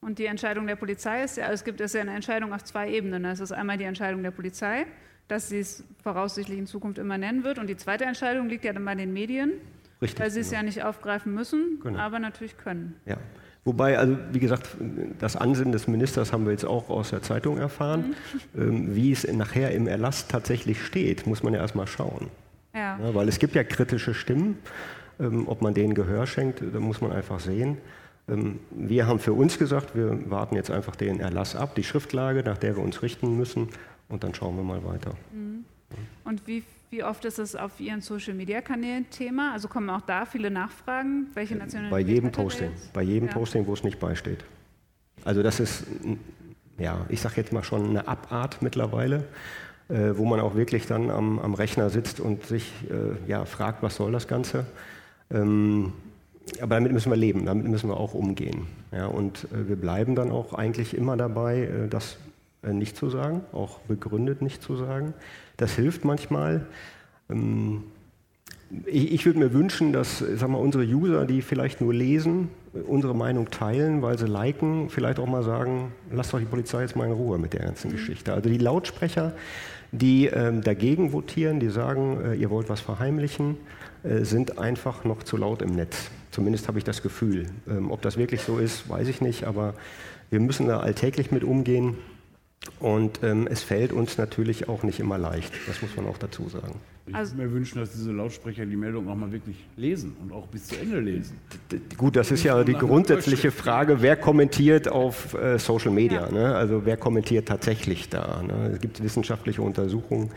[0.00, 2.90] Und die Entscheidung der Polizei ist ja, es gibt es ja eine Entscheidung auf zwei
[2.90, 3.24] Ebenen.
[3.24, 4.86] Es ist einmal die Entscheidung der Polizei,
[5.26, 7.58] dass sie es voraussichtlich in Zukunft immer nennen wird.
[7.58, 9.52] Und die zweite Entscheidung liegt ja dann bei den Medien.
[10.00, 10.60] Richtig, weil sie es genau.
[10.60, 11.98] ja nicht aufgreifen müssen, genau.
[11.98, 12.96] aber natürlich können.
[13.04, 13.16] Ja.
[13.64, 14.76] Wobei, also wie gesagt,
[15.18, 18.14] das Ansinnen des Ministers haben wir jetzt auch aus der Zeitung erfahren.
[18.54, 18.62] Mhm.
[18.62, 22.28] Ähm, wie es nachher im Erlass tatsächlich steht, muss man ja erstmal schauen.
[22.74, 22.98] Ja.
[22.98, 23.14] ja.
[23.14, 24.58] weil es gibt ja kritische Stimmen.
[25.20, 27.78] Ähm, ob man denen Gehör schenkt, da muss man einfach sehen.
[28.28, 32.42] Ähm, wir haben für uns gesagt, wir warten jetzt einfach den Erlass ab, die Schriftlage,
[32.44, 33.68] nach der wir uns richten müssen,
[34.08, 35.14] und dann schauen wir mal weiter.
[35.32, 35.64] Mhm.
[36.24, 39.52] Und wie wie oft ist es auf Ihren Social-Media-Kanälen Thema?
[39.52, 41.26] Also kommen auch da viele Nachfragen?
[41.34, 43.34] Welche Nationalität Bei jedem Posting, bei jedem ja.
[43.34, 44.44] Posting, wo es nicht beisteht.
[45.24, 45.84] Also das ist,
[46.78, 49.24] ja, ich sage jetzt mal schon eine Abart mittlerweile,
[49.88, 53.82] äh, wo man auch wirklich dann am, am Rechner sitzt und sich äh, ja, fragt,
[53.82, 54.64] was soll das Ganze?
[55.30, 55.92] Ähm,
[56.62, 58.66] aber damit müssen wir leben, damit müssen wir auch umgehen.
[58.92, 62.16] Ja, und äh, wir bleiben dann auch eigentlich immer dabei, äh, das
[62.62, 65.14] äh, nicht zu sagen, auch begründet nicht zu sagen.
[65.58, 66.66] Das hilft manchmal.
[67.28, 67.84] Ähm,
[68.86, 72.48] ich, würde mir wünschen, dass sag mal, unsere User, die vielleicht nur lesen,
[72.86, 76.94] unsere Meinung teilen, weil sie liken, vielleicht auch mal sagen, lasst doch die Polizei jetzt
[76.94, 77.92] mal in Ruhe mit der ganzen mhm.
[77.92, 78.32] Geschichte.
[78.32, 79.32] Also die Lautsprecher,
[79.90, 83.56] die ähm, dagegen votieren, die sagen, äh, ihr wollt was verheimlichen,
[84.02, 86.10] äh, sind einfach noch zu laut im Netz.
[86.30, 87.46] Zumindest habe ich das Gefühl.
[87.68, 89.74] Ähm, ob das wirklich so ist, weiß ich nicht, aber
[90.30, 91.96] wir müssen da alltäglich mit umgehen.
[92.80, 96.48] Und ähm, es fällt uns natürlich auch nicht immer leicht, das muss man auch dazu
[96.48, 96.74] sagen.
[97.08, 100.32] Ich also, würde mir wünschen, dass diese Lautsprecher die Meldung auch mal wirklich lesen und
[100.32, 101.38] auch bis zu Ende lesen.
[101.96, 106.26] Gut, das ist ja die grundsätzliche Frage, wer kommentiert auf äh, Social Media?
[106.26, 106.32] Ja.
[106.32, 106.54] Ne?
[106.54, 108.42] Also wer kommentiert tatsächlich da?
[108.42, 108.72] Ne?
[108.74, 110.30] Es gibt wissenschaftliche Untersuchungen,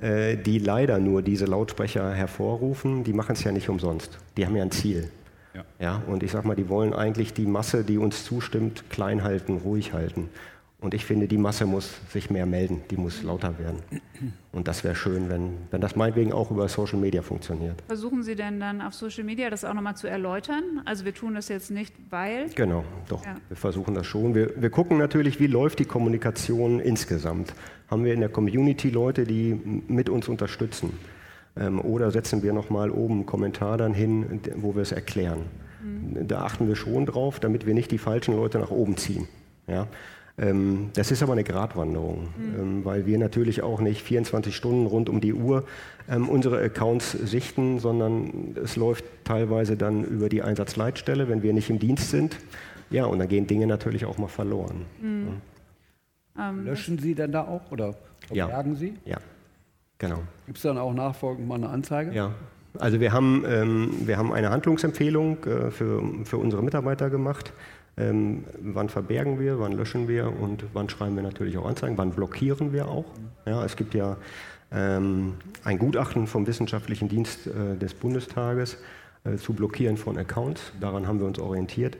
[0.00, 3.04] äh, die leider nur diese Lautsprecher hervorrufen.
[3.04, 4.18] Die machen es ja nicht umsonst.
[4.36, 5.10] Die haben ja ein Ziel.
[5.54, 5.64] Ja.
[5.78, 6.02] ja.
[6.08, 9.92] Und ich sage mal, die wollen eigentlich die Masse, die uns zustimmt, klein halten, ruhig
[9.92, 10.30] halten.
[10.80, 13.82] Und ich finde, die Masse muss sich mehr melden, die muss lauter werden.
[14.52, 17.82] Und das wäre schön, wenn, wenn das meinetwegen auch über Social Media funktioniert.
[17.88, 20.80] Versuchen Sie denn dann auf Social Media das auch nochmal zu erläutern?
[20.84, 22.48] Also wir tun das jetzt nicht, weil.
[22.50, 23.24] Genau, doch.
[23.24, 23.36] Ja.
[23.48, 24.36] Wir versuchen das schon.
[24.36, 27.54] Wir, wir gucken natürlich, wie läuft die Kommunikation insgesamt.
[27.90, 30.92] Haben wir in der Community Leute, die mit uns unterstützen?
[31.56, 35.40] Ähm, oder setzen wir nochmal oben einen Kommentar dann hin, wo wir es erklären?
[35.82, 36.28] Mhm.
[36.28, 39.26] Da achten wir schon drauf, damit wir nicht die falschen Leute nach oben ziehen.
[39.66, 39.88] Ja?
[40.38, 42.84] Ähm, das ist aber eine Gratwanderung, mhm.
[42.84, 45.64] weil wir natürlich auch nicht 24 Stunden rund um die Uhr
[46.08, 51.70] ähm, unsere Accounts sichten, sondern es läuft teilweise dann über die Einsatzleitstelle, wenn wir nicht
[51.70, 52.36] im Dienst sind.
[52.90, 54.86] Ja, und dann gehen Dinge natürlich auch mal verloren.
[55.00, 55.26] Mhm.
[56.36, 56.50] Ja.
[56.50, 57.94] Ähm, Löschen Sie denn da auch oder
[58.26, 58.78] verbergen ja.
[58.78, 58.94] Sie?
[59.04, 59.18] Ja,
[59.98, 60.20] genau.
[60.46, 62.12] Gibt es dann auch nachfolgend mal eine Anzeige?
[62.12, 62.32] Ja,
[62.78, 67.52] also wir haben, ähm, wir haben eine Handlungsempfehlung äh, für, für unsere Mitarbeiter gemacht.
[67.98, 72.12] Ähm, wann verbergen wir, wann löschen wir und wann schreiben wir natürlich auch Anzeigen, wann
[72.12, 73.06] blockieren wir auch.
[73.44, 74.16] Ja, es gibt ja
[74.70, 75.34] ähm,
[75.64, 78.78] ein Gutachten vom Wissenschaftlichen Dienst äh, des Bundestages
[79.24, 80.72] äh, zu Blockieren von Accounts.
[80.80, 81.96] Daran haben wir uns orientiert.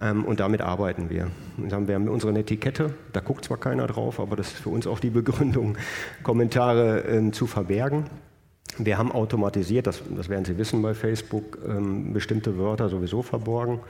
[0.00, 1.30] Ähm, und damit arbeiten wir.
[1.58, 4.86] Und haben wir unsere Etikette, da guckt zwar keiner drauf, aber das ist für uns
[4.86, 5.76] auch die Begründung,
[6.22, 8.06] Kommentare ähm, zu verbergen.
[8.78, 13.80] Wir haben automatisiert, das, das werden Sie wissen bei Facebook, ähm, bestimmte Wörter sowieso verborgen.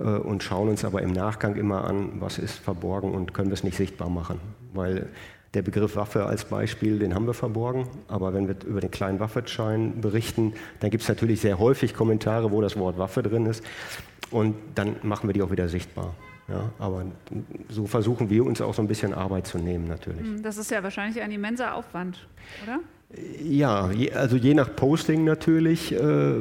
[0.00, 3.54] Äh, und schauen uns aber im Nachgang immer an, was ist verborgen und können wir
[3.54, 4.40] es nicht sichtbar machen.
[4.72, 5.08] Weil
[5.54, 9.18] der Begriff Waffe als Beispiel, den haben wir verborgen, aber wenn wir über den kleinen
[9.18, 13.64] Waffenschein berichten, dann gibt es natürlich sehr häufig Kommentare, wo das Wort Waffe drin ist
[14.30, 16.14] und dann machen wir die auch wieder sichtbar.
[16.46, 17.04] Ja, aber
[17.68, 20.22] so versuchen wir uns auch so ein bisschen Arbeit zu nehmen natürlich.
[20.22, 22.26] Hm, das ist ja wahrscheinlich ein immenser Aufwand,
[22.64, 22.80] oder?
[23.42, 26.40] Ja, also je nach Posting natürlich äh,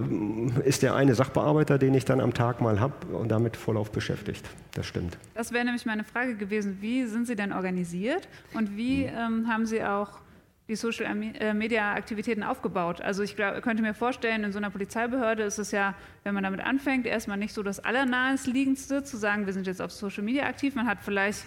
[0.65, 4.47] ist der eine Sachbearbeiter, den ich dann am Tag mal habe und damit vollauf beschäftigt.
[4.75, 5.17] Das stimmt.
[5.33, 6.77] Das wäre nämlich meine Frage gewesen.
[6.79, 9.13] Wie sind Sie denn organisiert und wie hm.
[9.17, 10.19] ähm, haben Sie auch
[10.67, 11.07] die Social
[11.39, 13.01] äh, Media Aktivitäten aufgebaut?
[13.01, 16.43] Also ich glaub, könnte mir vorstellen, in so einer Polizeibehörde ist es ja, wenn man
[16.43, 20.43] damit anfängt, erstmal nicht so das Allernahestliegendste zu sagen, wir sind jetzt auf Social Media
[20.43, 20.75] aktiv.
[20.75, 21.45] Man hat vielleicht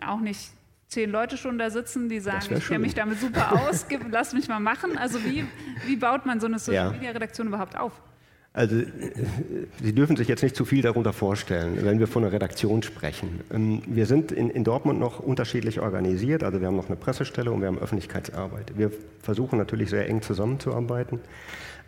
[0.00, 0.52] auch nicht
[0.88, 4.48] zehn Leute schon da sitzen, die sagen, ich kenne mich damit super aus, lass mich
[4.48, 4.96] mal machen.
[4.98, 5.44] Also wie,
[5.86, 7.92] wie baut man so eine Social-Media-Redaktion überhaupt auf?
[8.54, 8.82] Also
[9.82, 13.40] Sie dürfen sich jetzt nicht zu viel darunter vorstellen, wenn wir von einer Redaktion sprechen.
[13.52, 16.42] Ähm, wir sind in, in, Dortmund noch unterschiedlich organisiert.
[16.42, 18.76] Also wir haben noch eine Pressestelle und wir haben Öffentlichkeitsarbeit.
[18.76, 18.90] Wir
[19.22, 21.20] versuchen natürlich sehr eng zusammenzuarbeiten.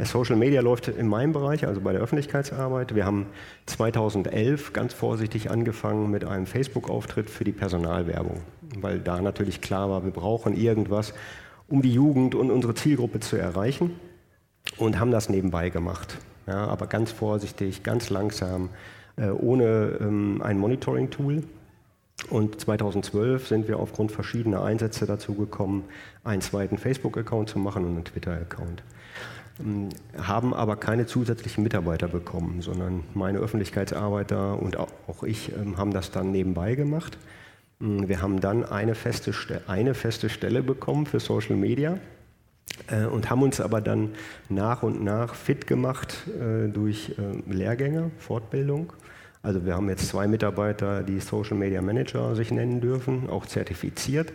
[0.04, 2.94] Social Media läuft in meinem Bereich, also bei der Öffentlichkeitsarbeit.
[2.94, 3.26] Wir haben
[3.66, 8.40] 2011 ganz vorsichtig angefangen mit einem Facebook-Auftritt für die Personalwerbung,
[8.78, 11.14] weil da natürlich klar war, wir brauchen irgendwas,
[11.68, 13.98] um die Jugend und unsere Zielgruppe zu erreichen
[14.76, 16.18] und haben das nebenbei gemacht.
[16.46, 18.70] Ja, aber ganz vorsichtig, ganz langsam,
[19.16, 21.44] äh, ohne ähm, ein Monitoring-Tool.
[22.28, 25.84] Und 2012 sind wir aufgrund verschiedener Einsätze dazu gekommen,
[26.22, 28.82] einen zweiten Facebook-Account zu machen und einen Twitter-Account.
[29.60, 29.88] Ähm,
[30.20, 36.10] haben aber keine zusätzlichen Mitarbeiter bekommen, sondern meine Öffentlichkeitsarbeiter und auch ich ähm, haben das
[36.10, 37.16] dann nebenbei gemacht.
[37.80, 39.32] Ähm, wir haben dann eine feste,
[39.66, 41.98] eine feste Stelle bekommen für Social Media
[42.88, 44.10] äh, und haben uns aber dann
[44.48, 48.92] nach und nach fit gemacht äh, durch äh, Lehrgänge, Fortbildung.
[49.42, 54.32] Also wir haben jetzt zwei Mitarbeiter, die Social Media Manager sich nennen dürfen, auch zertifiziert.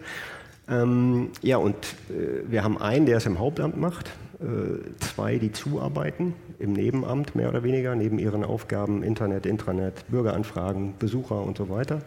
[0.68, 1.76] Ähm, ja, und
[2.10, 7.36] äh, wir haben einen, der es im Hauptamt macht, äh, zwei, die zuarbeiten im Nebenamt,
[7.36, 12.02] mehr oder weniger, neben ihren Aufgaben Internet, Intranet, Bürgeranfragen, Besucher und so weiter.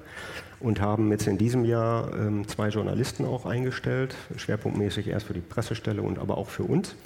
[0.60, 5.40] Und haben jetzt in diesem Jahr ähm, zwei Journalisten auch eingestellt, schwerpunktmäßig erst für die
[5.40, 6.96] Pressestelle und aber auch für uns,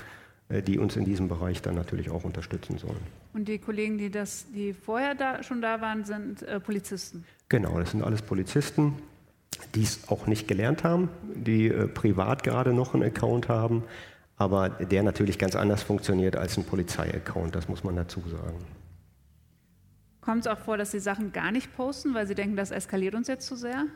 [0.48, 3.00] äh, die uns in diesem Bereich dann natürlich auch unterstützen sollen.
[3.34, 7.24] Und die Kollegen, die, das, die vorher da, schon da waren, sind äh, Polizisten?
[7.48, 8.94] Genau, das sind alles Polizisten
[9.74, 13.84] die es auch nicht gelernt haben, die äh, privat gerade noch einen Account haben,
[14.36, 18.58] aber der natürlich ganz anders funktioniert als ein Polizei-Account, das muss man dazu sagen.
[20.20, 23.14] Kommt es auch vor, dass Sie Sachen gar nicht posten, weil Sie denken, das eskaliert
[23.14, 23.86] uns jetzt zu sehr?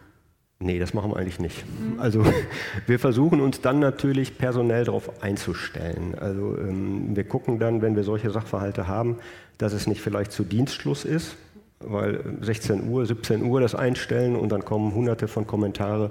[0.58, 1.64] Nee, das machen wir eigentlich nicht.
[1.66, 2.00] Mhm.
[2.00, 2.24] Also
[2.86, 6.14] wir versuchen uns dann natürlich personell darauf einzustellen.
[6.18, 9.18] Also ähm, wir gucken dann, wenn wir solche Sachverhalte haben,
[9.58, 11.36] dass es nicht vielleicht zu Dienstschluss ist,
[11.80, 16.10] weil 16 Uhr, 17 Uhr das einstellen und dann kommen hunderte von Kommentare.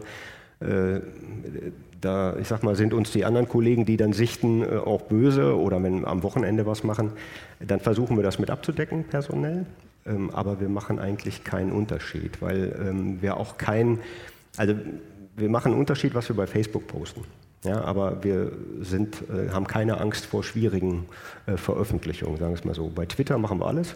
[0.59, 1.01] Äh,
[2.01, 5.57] da, ich sag mal, sind uns die anderen Kollegen, die dann sichten, äh, auch böse
[5.57, 7.11] oder wenn am Wochenende was machen,
[7.59, 9.65] dann versuchen wir das mit abzudecken, personell.
[10.05, 13.99] Ähm, aber wir machen eigentlich keinen Unterschied, weil ähm, wir auch kein,
[14.57, 14.75] also
[15.35, 17.21] wir machen einen Unterschied, was wir bei Facebook posten.
[17.63, 18.51] Ja, aber wir
[18.81, 21.05] sind, äh, haben keine Angst vor schwierigen
[21.55, 22.91] Veröffentlichungen, sagen wir es mal so.
[22.93, 23.95] Bei Twitter machen wir alles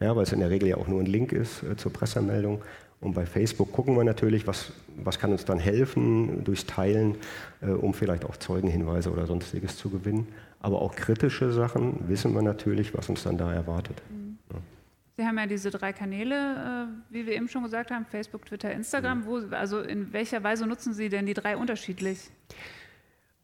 [0.00, 2.62] ja, weil es in der Regel ja auch nur ein Link ist äh, zur Pressemeldung.
[3.00, 7.16] Und bei Facebook gucken wir natürlich, was, was kann uns dann helfen durchs Teilen,
[7.60, 10.28] äh, um vielleicht auch Zeugenhinweise oder sonstiges zu gewinnen.
[10.60, 14.00] Aber auch kritische Sachen wissen wir natürlich, was uns dann da erwartet.
[14.10, 14.38] Mhm.
[14.50, 14.58] Ja.
[15.16, 18.72] Sie haben ja diese drei Kanäle, äh, wie wir eben schon gesagt haben, Facebook, Twitter,
[18.72, 19.20] Instagram.
[19.20, 19.26] Mhm.
[19.26, 22.30] Wo, also in welcher Weise nutzen Sie denn die drei unterschiedlich?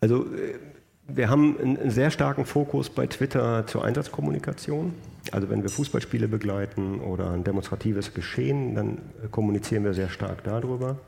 [0.01, 0.59] Also äh,
[1.07, 4.95] wir haben einen sehr starken Fokus bei Twitter zur Einsatzkommunikation.
[5.33, 8.99] Also wenn wir Fußballspiele begleiten oder ein demonstratives Geschehen, dann
[9.31, 10.99] kommunizieren wir sehr stark darüber.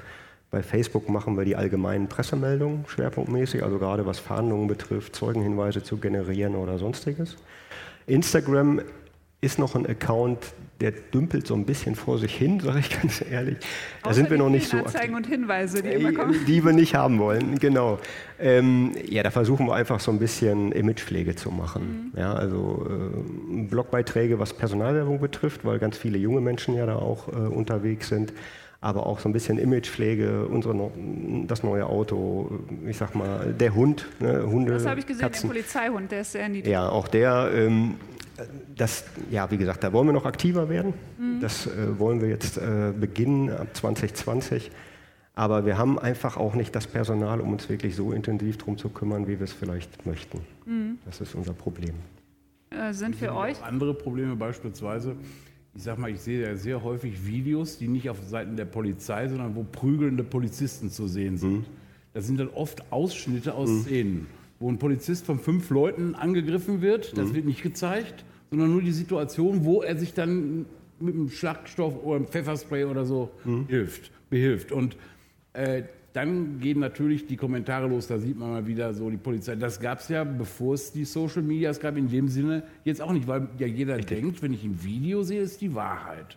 [0.51, 5.97] Bei Facebook machen wir die allgemeinen Pressemeldungen schwerpunktmäßig, also gerade was Fahndungen betrifft, Zeugenhinweise zu
[5.97, 7.37] generieren oder sonstiges.
[8.07, 8.83] Instagram
[9.41, 10.39] ist noch ein Account,
[10.81, 13.59] der dümpelt so ein bisschen vor sich hin, sage ich ganz ehrlich.
[14.03, 16.45] Da Außer sind wir noch nicht so Anzeigen und Hinweise, die immer äh, kommen.
[16.47, 17.99] Die wir nicht haben wollen, genau.
[18.39, 22.13] Ähm, ja, da versuchen wir einfach so ein bisschen Imagepflege zu machen.
[22.13, 22.19] Mhm.
[22.19, 27.29] Ja, also äh, Blogbeiträge, was Personalwerbung betrifft, weil ganz viele junge Menschen ja da auch
[27.29, 28.33] äh, unterwegs sind
[28.83, 30.91] aber auch so ein bisschen Imagepflege, unsere,
[31.47, 32.51] das neue Auto,
[32.85, 34.73] ich sag mal, der Hund, ne, Hunde.
[34.73, 35.49] Das habe ich gesehen, Katzen.
[35.49, 36.73] der Polizeihund, der ist sehr niedlich.
[36.73, 37.95] Ja, auch der, ähm,
[38.77, 40.95] das, ja, wie gesagt, da wollen wir noch aktiver werden.
[41.17, 41.41] Mhm.
[41.41, 44.73] Das äh, wollen wir jetzt äh, beginnen ab 2020.
[45.37, 48.89] Aber wir haben einfach auch nicht das Personal, um uns wirklich so intensiv darum zu
[48.89, 50.41] kümmern, wie wir es vielleicht möchten.
[50.67, 50.99] Mhm.
[51.05, 51.95] Das ist unser Problem.
[52.71, 53.63] Äh, sind für euch?
[53.63, 55.15] Andere Probleme beispielsweise.
[55.75, 59.29] Ich sag mal, ich sehe ja sehr häufig Videos, die nicht auf Seiten der Polizei,
[59.29, 61.61] sondern wo prügelnde Polizisten zu sehen sind.
[61.61, 61.65] Mhm.
[62.13, 63.83] Das sind dann oft Ausschnitte aus mhm.
[63.83, 64.27] Szenen
[64.63, 67.19] wo ein Polizist von fünf Leuten angegriffen wird.
[67.19, 67.35] Das mhm.
[67.35, 70.67] wird nicht gezeigt, sondern nur die Situation, wo er sich dann
[71.01, 73.67] mit einem Schlagstoff oder einem Pfefferspray oder so mhm.
[73.67, 74.71] hilft, behilft.
[74.71, 74.97] Und
[75.53, 75.83] äh,
[76.13, 79.57] dann gehen natürlich die Kommentare los, da sieht man mal wieder so die Polizei.
[79.57, 83.13] Das gab es ja, bevor es die Social Medias gab, in dem Sinne jetzt auch
[83.13, 84.21] nicht, weil ja jeder Richtig.
[84.21, 86.37] denkt, wenn ich ein Video sehe, ist die Wahrheit.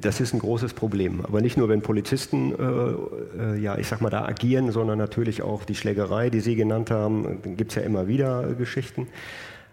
[0.00, 1.20] Das ist ein großes Problem.
[1.20, 5.42] Aber nicht nur, wenn Polizisten, äh, äh, ja, ich sag mal, da agieren, sondern natürlich
[5.42, 7.38] auch die Schlägerei, die Sie genannt haben.
[7.42, 9.06] Da gibt es ja immer wieder äh, Geschichten.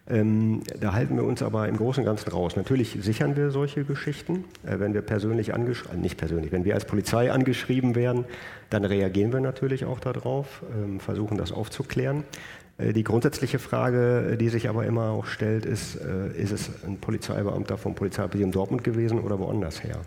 [0.10, 2.58] Ähm, da halten wir uns aber im Großen und Ganzen raus.
[2.58, 4.44] Natürlich sichern wir solche Geschichten.
[4.66, 8.26] Äh, wenn wir persönlich angeschrieben, äh, nicht persönlich, wenn wir als Polizei angeschrieben werden,
[8.70, 12.26] dann reagieren wir natürlich auch darauf, ähm, versuchen das aufzuklären.
[12.78, 16.98] Äh, die grundsätzliche Frage, die sich aber immer auch stellt, ist, äh, ist es ein
[16.98, 20.02] Polizeibeamter vom Polizeipräsidium Dortmund gewesen oder woanders her?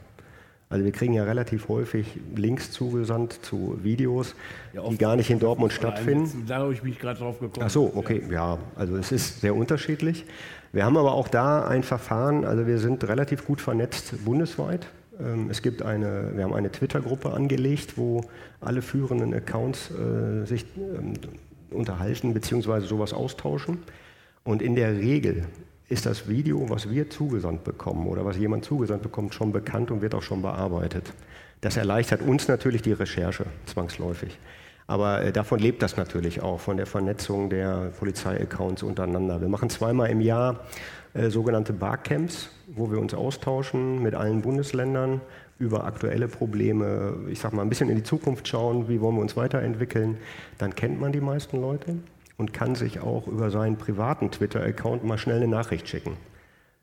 [0.68, 4.34] Also wir kriegen ja relativ häufig Links zugesandt zu Videos,
[4.72, 6.44] ja, die gar nicht in Dortmund stattfinden.
[6.46, 7.64] Da habe ich mich gerade drauf gekommen.
[7.64, 10.24] Ach so, okay, ja, also es ist sehr unterschiedlich.
[10.72, 14.88] Wir haben aber auch da ein Verfahren, also wir sind relativ gut vernetzt bundesweit.
[15.20, 18.24] Ähm, es gibt eine, wir haben eine Twitter-Gruppe angelegt, wo
[18.60, 21.14] alle führenden Accounts äh, sich ähm,
[21.70, 22.80] unterhalten bzw.
[22.80, 23.78] sowas austauschen.
[24.42, 25.46] Und in der Regel
[25.88, 30.02] ist das Video, was wir zugesandt bekommen oder was jemand zugesandt bekommt, schon bekannt und
[30.02, 31.12] wird auch schon bearbeitet.
[31.60, 34.36] Das erleichtert uns natürlich die Recherche zwangsläufig.
[34.88, 39.40] Aber äh, davon lebt das natürlich auch, von der Vernetzung der Polizeiaccounts untereinander.
[39.40, 40.60] Wir machen zweimal im Jahr
[41.14, 45.20] äh, sogenannte Barcamps, wo wir uns austauschen mit allen Bundesländern
[45.58, 49.22] über aktuelle Probleme, ich sag mal, ein bisschen in die Zukunft schauen, wie wollen wir
[49.22, 50.18] uns weiterentwickeln,
[50.58, 51.96] dann kennt man die meisten Leute
[52.36, 56.16] und kann sich auch über seinen privaten Twitter-Account mal schnell eine Nachricht schicken.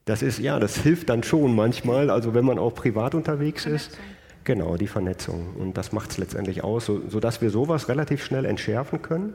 [0.05, 3.97] Das ist, ja, das hilft dann schon manchmal, also wenn man auch privat unterwegs ist.
[4.43, 5.55] Genau, die Vernetzung.
[5.57, 9.33] Und das macht es letztendlich aus, so, sodass wir sowas relativ schnell entschärfen können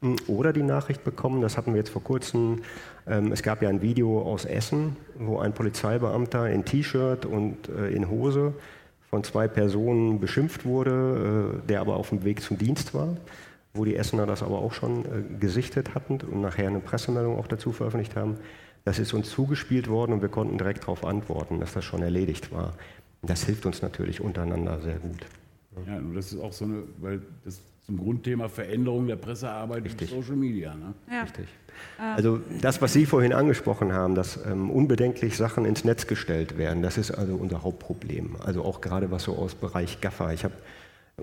[0.00, 2.62] hm, oder die Nachricht bekommen, das hatten wir jetzt vor kurzem,
[3.06, 7.88] ähm, es gab ja ein Video aus Essen, wo ein Polizeibeamter in T-Shirt und äh,
[7.88, 8.54] in Hose
[9.10, 13.16] von zwei Personen beschimpft wurde, äh, der aber auf dem Weg zum Dienst war,
[13.76, 17.46] wo die Essener das aber auch schon äh, gesichtet hatten und nachher eine Pressemeldung auch
[17.46, 18.36] dazu veröffentlicht haben.
[18.84, 22.52] Das ist uns zugespielt worden und wir konnten direkt darauf antworten, dass das schon erledigt
[22.52, 22.74] war.
[23.22, 25.26] Das hilft uns natürlich untereinander sehr gut.
[25.86, 30.12] Ja, und das ist auch so eine, weil das zum Grundthema Veränderung der Pressearbeit Richtig.
[30.12, 30.74] in Social Media.
[30.74, 30.94] Ne?
[31.10, 31.22] Ja.
[31.22, 31.46] Richtig.
[31.98, 36.82] Also das, was Sie vorhin angesprochen haben, dass ähm, unbedenklich Sachen ins Netz gestellt werden,
[36.82, 38.36] das ist also unser Hauptproblem.
[38.44, 40.32] Also auch gerade was so aus Bereich Gaffer.
[40.32, 40.54] Ich habe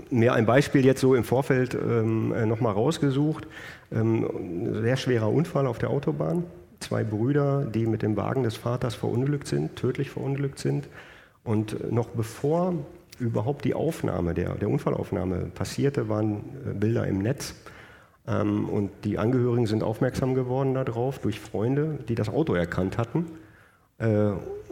[0.10, 3.47] mir ein Beispiel jetzt so im Vorfeld ähm, äh, nochmal rausgesucht.
[3.91, 6.45] Ähm, sehr schwerer Unfall auf der Autobahn.
[6.79, 10.89] Zwei Brüder, die mit dem Wagen des Vaters verunglückt sind, tödlich verunglückt sind.
[11.44, 12.73] Und noch bevor
[13.19, 17.54] überhaupt die Aufnahme, der, der Unfallaufnahme passierte, waren äh, Bilder im Netz.
[18.27, 23.27] Ähm, und die Angehörigen sind aufmerksam geworden darauf durch Freunde, die das Auto erkannt hatten
[24.00, 24.31] äh,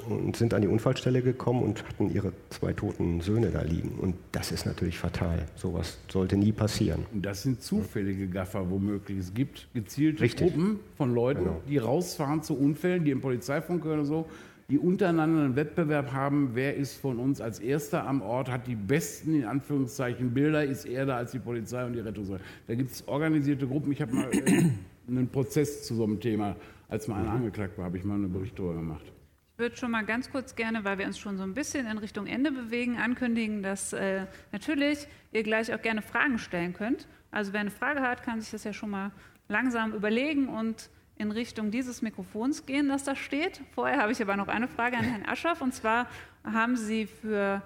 [0.09, 3.99] und sind an die Unfallstelle gekommen und hatten ihre zwei toten Söhne da liegen.
[3.99, 5.45] Und das ist natürlich fatal.
[5.55, 7.05] Sowas sollte nie passieren.
[7.13, 9.19] Und das sind zufällige Gaffer womöglich.
[9.19, 10.47] Es gibt gezielte Richtig.
[10.47, 11.61] Gruppen von Leuten, genau.
[11.67, 14.25] die rausfahren zu Unfällen, die im Polizeifunk oder so
[14.71, 18.75] die untereinander einen Wettbewerb haben, wer ist von uns als Erster am Ort, hat die
[18.75, 22.41] besten, in Anführungszeichen, Bilder, ist eher da als die Polizei und die Rettungsleute.
[22.67, 23.91] Da gibt es organisierte Gruppen.
[23.91, 24.69] Ich habe mal äh,
[25.09, 26.55] einen Prozess zu so einem Thema,
[26.91, 29.11] als mal einer angeklagt war, habe ich mal einen Bericht darüber gemacht.
[29.53, 31.97] Ich würde schon mal ganz kurz gerne, weil wir uns schon so ein bisschen in
[31.97, 37.07] Richtung Ende bewegen, ankündigen, dass äh, natürlich ihr gleich auch gerne Fragen stellen könnt.
[37.31, 39.11] Also wer eine Frage hat, kann sich das ja schon mal
[39.47, 43.61] langsam überlegen und in Richtung dieses Mikrofons gehen, das da steht.
[43.73, 45.61] Vorher habe ich aber noch eine Frage an Herrn Aschoff.
[45.61, 46.07] Und zwar
[46.43, 47.61] haben Sie für,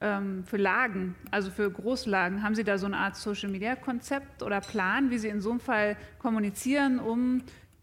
[0.00, 5.10] ähm, für Lagen, also für Großlagen, haben Sie da so eine Art Social-Media-Konzept oder Plan,
[5.10, 7.42] wie Sie in so einem Fall kommunizieren, um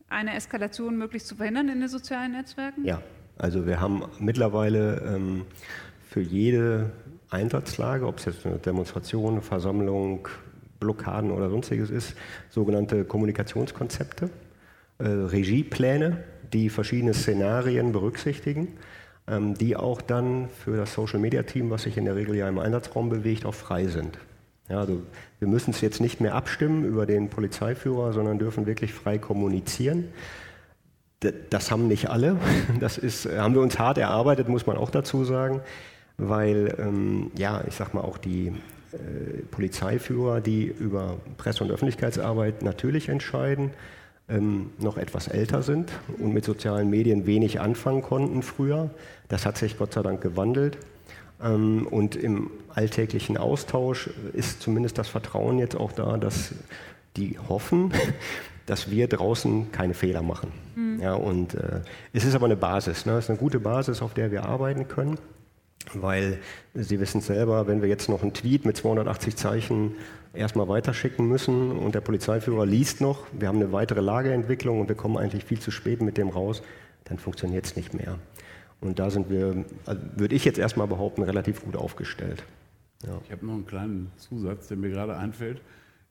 [0.10, 2.86] eine Eskalation möglichst zu verhindern in den sozialen Netzwerken?
[2.86, 3.02] Ja,
[3.38, 5.46] also wir haben mittlerweile ähm,
[6.10, 6.92] für jede
[7.30, 10.28] Einsatzlage, ob es jetzt eine Demonstration, Versammlung,
[10.80, 12.16] Blockaden oder sonstiges ist,
[12.50, 14.30] sogenannte Kommunikationskonzepte
[15.00, 18.78] äh, Regiepläne, die verschiedene Szenarien berücksichtigen,
[19.28, 22.48] ähm, die auch dann für das Social Media Team, was sich in der Regel ja
[22.48, 24.18] im Einsatzraum bewegt, auch frei sind.
[24.70, 25.02] Ja, also
[25.40, 30.10] wir müssen es jetzt nicht mehr abstimmen über den Polizeiführer, sondern dürfen wirklich frei kommunizieren.
[31.50, 32.38] Das haben nicht alle.
[32.80, 35.62] Das ist, haben wir uns hart erarbeitet, muss man auch dazu sagen,
[36.18, 38.48] weil, ähm, ja, ich sag mal, auch die
[38.92, 43.72] äh, Polizeiführer, die über Presse- und Öffentlichkeitsarbeit natürlich entscheiden,
[44.30, 48.90] ähm, noch etwas älter sind und mit sozialen Medien wenig anfangen konnten früher.
[49.30, 50.78] Das hat sich Gott sei Dank gewandelt.
[51.42, 56.54] Ähm, und im alltäglichen Austausch ist zumindest das Vertrauen jetzt auch da, dass
[57.16, 57.94] die hoffen,
[58.66, 60.52] dass wir draußen keine Fehler machen.
[60.76, 61.00] Mhm.
[61.02, 61.82] Ja, und äh,
[62.14, 63.14] es ist aber eine Basis, ne?
[63.14, 65.18] es ist eine gute Basis, auf der wir arbeiten können
[65.94, 66.40] weil
[66.74, 69.96] Sie wissen selber, wenn wir jetzt noch einen Tweet mit 280 Zeichen
[70.34, 74.96] erstmal weiterschicken müssen und der Polizeiführer liest noch, wir haben eine weitere Lageentwicklung und wir
[74.96, 76.62] kommen eigentlich viel zu spät mit dem raus,
[77.06, 78.20] dann funktioniert es nicht mehr.
[78.82, 82.44] Und da sind wir, also würde ich jetzt erstmal behaupten, relativ gut aufgestellt.
[83.06, 83.20] Ja.
[83.26, 85.62] Ich habe noch einen kleinen Zusatz, der mir gerade einfällt.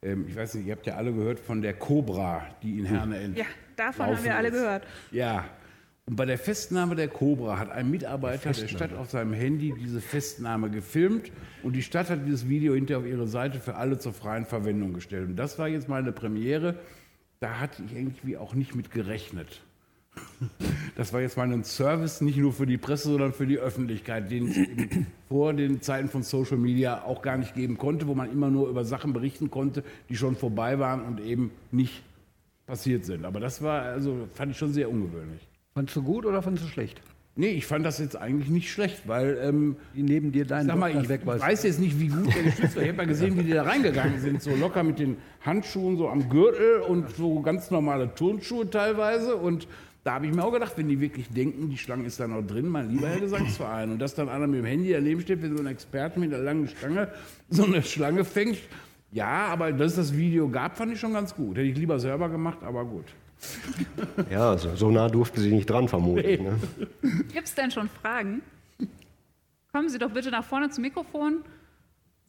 [0.02, 3.22] Ähm, ich weiß nicht, ihr habt ja alle gehört von der Cobra, die in Herne
[3.22, 3.36] hm.
[3.36, 3.44] Ja,
[3.76, 4.84] davon haben wir alle gehört.
[5.10, 5.44] Ja,
[6.08, 10.00] und bei der Festnahme der Cobra hat ein Mitarbeiter der Stadt auf seinem Handy diese
[10.00, 11.32] Festnahme gefilmt
[11.64, 14.92] und die Stadt hat dieses Video hinterher auf ihre Seite für alle zur freien Verwendung
[14.92, 15.30] gestellt.
[15.30, 16.76] Und das war jetzt mal eine Premiere,
[17.40, 19.62] da hatte ich irgendwie auch nicht mit gerechnet.
[20.96, 24.30] Das war jetzt mal ein Service, nicht nur für die Presse, sondern für die Öffentlichkeit,
[24.30, 24.56] den es
[25.28, 28.68] vor den Zeiten von Social Media auch gar nicht geben konnte, wo man immer nur
[28.68, 32.02] über Sachen berichten konnte, die schon vorbei waren und eben nicht
[32.66, 33.24] passiert sind.
[33.24, 35.46] Aber das war, also fand ich schon sehr ungewöhnlich.
[35.74, 37.00] Fandest du gut oder fandest du schlecht?
[37.38, 39.38] Nee, ich fand das jetzt eigentlich nicht schlecht, weil.
[39.42, 42.44] Ähm, die neben dir deinen sag mal, ich weg weiß jetzt nicht, wie gut der
[42.44, 42.82] geschützt war.
[42.82, 46.08] Ich habe ja gesehen, wie die da reingegangen sind, so locker mit den Handschuhen so
[46.08, 49.36] am Gürtel und so ganz normale Turnschuhe teilweise.
[49.36, 49.68] Und
[50.06, 52.46] da habe ich mir auch gedacht, wenn die wirklich denken, die Schlange ist da noch
[52.46, 53.90] drin, mein lieber Herr Gesangsverein.
[53.90, 56.44] Und dass dann einer mit dem Handy daneben steht, wie so ein Experte mit einer
[56.44, 57.08] langen Stange
[57.50, 58.58] so eine Schlange fängt.
[59.10, 61.56] Ja, aber dass es das Video gab, fand ich schon ganz gut.
[61.56, 63.06] Hätte ich lieber selber gemacht, aber gut.
[64.30, 66.40] Ja, so, so, nah durften Sie nicht dran, vermutlich.
[66.40, 66.50] Nee.
[66.50, 66.58] Ne?
[67.32, 68.42] Gibt es denn schon Fragen?
[69.72, 71.42] Kommen Sie doch bitte nach vorne zum Mikrofon.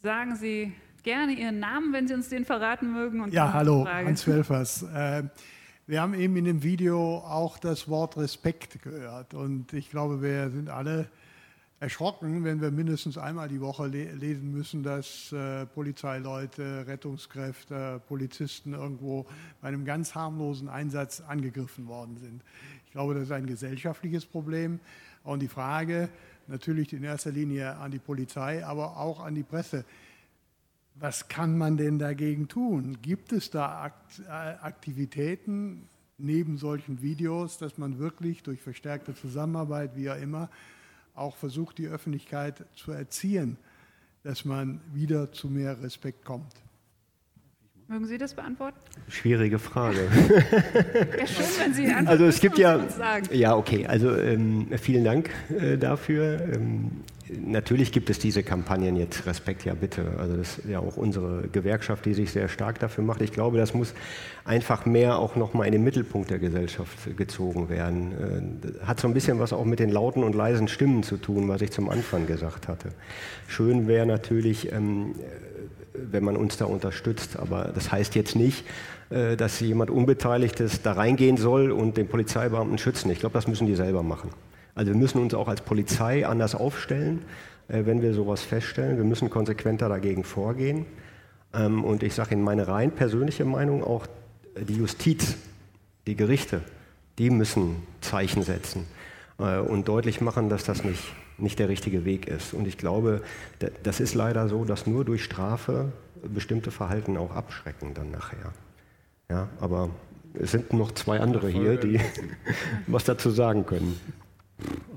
[0.01, 0.73] Sagen Sie
[1.03, 3.31] gerne Ihren Namen, wenn Sie uns den verraten mögen.
[3.31, 4.83] ja, hallo, Hans Welfers.
[4.83, 5.23] Äh,
[5.87, 9.33] wir haben eben in dem Video auch das Wort Respekt gehört.
[9.33, 11.09] Und ich glaube, wir sind alle
[11.79, 18.73] erschrocken, wenn wir mindestens einmal die Woche le lesen müssen, dass äh, Polizeileute, Rettungskräfte, Polizisten
[18.73, 19.27] irgendwo
[19.61, 22.41] bei einem ganz harmlosen Einsatz angegriffen worden sind.
[22.85, 24.81] Ich glaube, das ist ein gesellschaftliches Problem.
[25.23, 26.09] Und die Frage
[26.47, 29.85] natürlich in erster Linie an die Polizei, aber auch an die Presse.
[30.99, 32.97] Was kann man denn dagegen tun?
[33.01, 33.91] Gibt es da
[34.27, 35.87] äh, Aktivitäten
[36.17, 40.49] neben solchen Videos, dass man wirklich durch verstärkte Zusammenarbeit, wie auch immer,
[41.13, 43.57] auch versucht, die Öffentlichkeit zu erziehen,
[44.23, 46.53] dass man wieder zu mehr Respekt kommt.
[47.89, 48.75] Mögen Sie das beantworten?
[49.07, 49.99] Schwierige Frage.
[51.17, 52.07] ja, schön, wenn Sie antworten.
[52.07, 52.81] Also es gibt ja,
[53.31, 56.41] ja okay, also ähm, vielen Dank äh, dafür.
[56.53, 56.91] Ähm,
[57.29, 60.03] natürlich gibt es diese Kampagnen jetzt, Respekt ja bitte.
[60.17, 63.21] Also das ist ja auch unsere Gewerkschaft, die sich sehr stark dafür macht.
[63.21, 63.93] Ich glaube, das muss
[64.43, 68.73] einfach mehr auch nochmal in den Mittelpunkt der Gesellschaft gezogen werden.
[68.81, 71.47] Äh, hat so ein bisschen was auch mit den lauten und leisen Stimmen zu tun,
[71.47, 72.89] was ich zum Anfang gesagt hatte.
[73.47, 75.15] Schön wäre natürlich, ähm,
[76.11, 78.65] wenn man uns da unterstützt, aber das heißt jetzt nicht,
[79.09, 83.09] äh, dass jemand Unbeteiligtes da reingehen soll und den Polizeibeamten schützen.
[83.11, 84.29] Ich glaube, das müssen die selber machen.
[84.75, 87.23] Also wir müssen uns auch als Polizei anders aufstellen,
[87.67, 88.97] äh, wenn wir sowas feststellen.
[88.97, 90.85] Wir müssen konsequenter dagegen vorgehen.
[91.53, 94.07] Ähm, und ich sage Ihnen meine rein persönliche Meinung, auch
[94.59, 95.35] die Justiz,
[96.05, 96.61] die Gerichte,
[97.17, 98.85] die müssen Zeichen setzen.
[99.39, 101.03] Äh, und deutlich machen, dass das nicht,
[101.37, 102.53] nicht der richtige Weg ist.
[102.53, 103.21] Und ich glaube,
[103.83, 105.91] das ist leider so, dass nur durch Strafe
[106.23, 108.53] bestimmte Verhalten auch abschrecken dann nachher.
[109.29, 109.89] Ja, aber
[110.33, 111.99] es sind noch zwei andere hier, die
[112.87, 113.99] was dazu sagen können.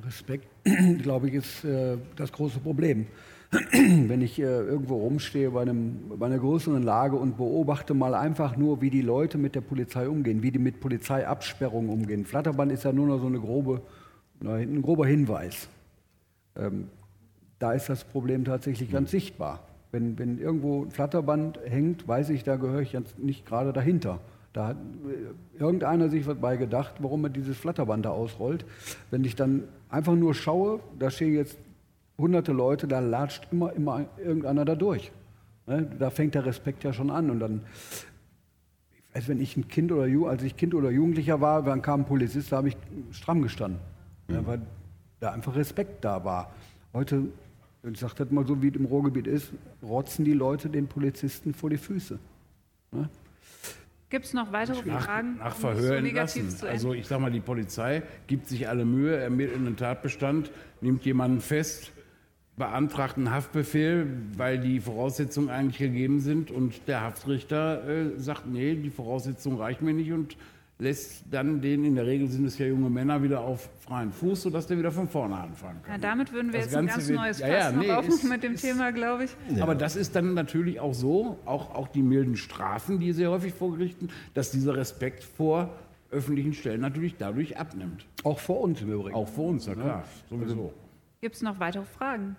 [0.06, 0.46] Respekt,
[1.02, 3.06] glaube ich, ist äh, das große Problem.
[3.72, 8.56] Wenn ich äh, irgendwo rumstehe bei, einem, bei einer größeren Lage und beobachte mal einfach
[8.56, 12.24] nur, wie die Leute mit der Polizei umgehen, wie die mit Polizeiabsperrungen umgehen.
[12.24, 13.82] Flatterband ist ja nur noch so eine grobe,
[14.44, 15.68] ein grober Hinweis.
[16.56, 16.88] Ähm,
[17.58, 19.60] da ist das Problem tatsächlich ganz sichtbar.
[19.92, 24.20] Wenn, wenn irgendwo ein Flatterband hängt, weiß ich, da gehöre ich jetzt nicht gerade dahinter.
[24.52, 28.64] Da hat äh, irgendeiner sich was bei gedacht, warum er dieses Flatterband da ausrollt.
[29.10, 31.58] Wenn ich dann einfach nur schaue, da stehen jetzt
[32.18, 35.12] hunderte Leute, da latscht immer, immer irgendeiner da durch.
[35.66, 35.88] Ne?
[35.98, 37.30] Da fängt der Respekt ja schon an.
[37.30, 37.62] Und dann,
[38.90, 42.00] ich weiß, wenn ich ein Kind oder als ich Kind oder Jugendlicher war, dann kam
[42.00, 42.76] ein Polizist, da habe ich
[43.10, 43.80] stramm gestanden.
[44.30, 44.36] Mhm.
[44.36, 44.60] Ja, weil
[45.20, 46.52] da einfach Respekt da war.
[46.94, 47.24] Heute,
[47.90, 49.52] ich sage das mal so, wie es im Ruhrgebiet ist,
[49.82, 52.18] rotzen die Leute den Polizisten vor die Füße.
[52.92, 53.08] Ne?
[54.08, 55.36] Gibt es noch weitere nach, Fragen?
[55.38, 56.48] Nach Verhör um entlassen.
[56.66, 60.50] Also ich sage mal, die Polizei gibt sich alle Mühe, ermittelt einen Tatbestand,
[60.80, 61.92] nimmt jemanden fest,
[62.56, 68.74] beantragt einen Haftbefehl, weil die Voraussetzungen eigentlich gegeben sind und der Haftrichter äh, sagt, nee,
[68.74, 70.36] die Voraussetzungen reichen mir nicht und
[70.80, 74.42] lässt dann den, in der Regel sind es ja junge Männer, wieder auf freien Fuß,
[74.42, 75.92] sodass der wieder von vorne anfangen kann.
[75.92, 77.90] Ja, damit würden wir das jetzt Ganze ein ganz wird, neues Fass ja, ja, nee,
[77.92, 79.36] aufmachen mit dem ist, Thema, glaube ich.
[79.54, 79.62] Ja.
[79.62, 83.52] Aber das ist dann natürlich auch so, auch, auch die milden Strafen, die sehr häufig
[83.52, 85.70] vorgerichten, dass dieser Respekt vor
[86.10, 88.06] öffentlichen Stellen natürlich dadurch abnimmt.
[88.24, 89.14] Auch vor uns im Übrigen.
[89.14, 90.72] Auch vor uns, ja klar, sowieso.
[91.20, 92.36] Gibt es noch weitere Fragen?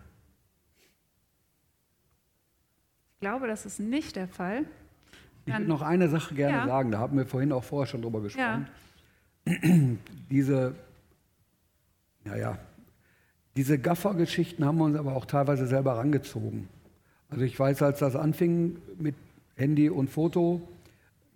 [3.13, 4.65] Ich glaube, das ist nicht der Fall.
[5.45, 6.65] Ich würde noch eine Sache gerne ja.
[6.67, 8.67] sagen, da haben wir vorhin auch vorher schon drüber gesprochen.
[9.47, 9.53] Ja.
[10.29, 10.75] Diese,
[12.23, 12.57] naja,
[13.55, 16.69] diese Gaffer-Geschichten haben wir uns aber auch teilweise selber rangezogen.
[17.29, 19.15] Also ich weiß, als das anfing mit
[19.55, 20.61] Handy und Foto,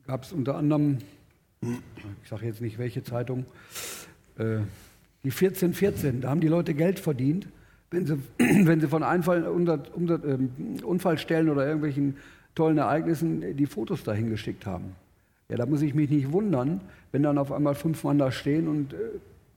[0.07, 0.99] gab es unter anderem,
[1.61, 3.45] ich sage jetzt nicht welche Zeitung,
[4.37, 4.59] äh,
[5.23, 7.47] die 1414, da haben die Leute Geld verdient,
[7.91, 10.51] wenn sie, wenn sie von Einfall, ähm,
[10.83, 12.15] Unfallstellen oder irgendwelchen
[12.55, 14.95] tollen Ereignissen die Fotos dahin geschickt haben.
[15.49, 16.81] Ja, da muss ich mich nicht wundern,
[17.11, 18.97] wenn dann auf einmal fünf Mann da stehen und äh,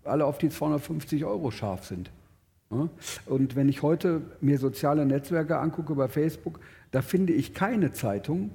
[0.05, 2.11] alle auf die 250 Euro scharf sind.
[2.71, 2.89] Ja?
[3.27, 8.51] Und wenn ich heute mir soziale Netzwerke angucke bei Facebook, da finde ich keine Zeitung,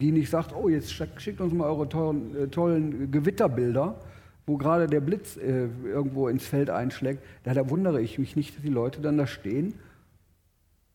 [0.00, 3.96] die nicht sagt, oh, jetzt schickt uns mal eure tollen, äh, tollen Gewitterbilder,
[4.46, 7.22] wo gerade der Blitz äh, irgendwo ins Feld einschlägt.
[7.42, 9.74] Da, da wundere ich mich nicht, dass die Leute dann da stehen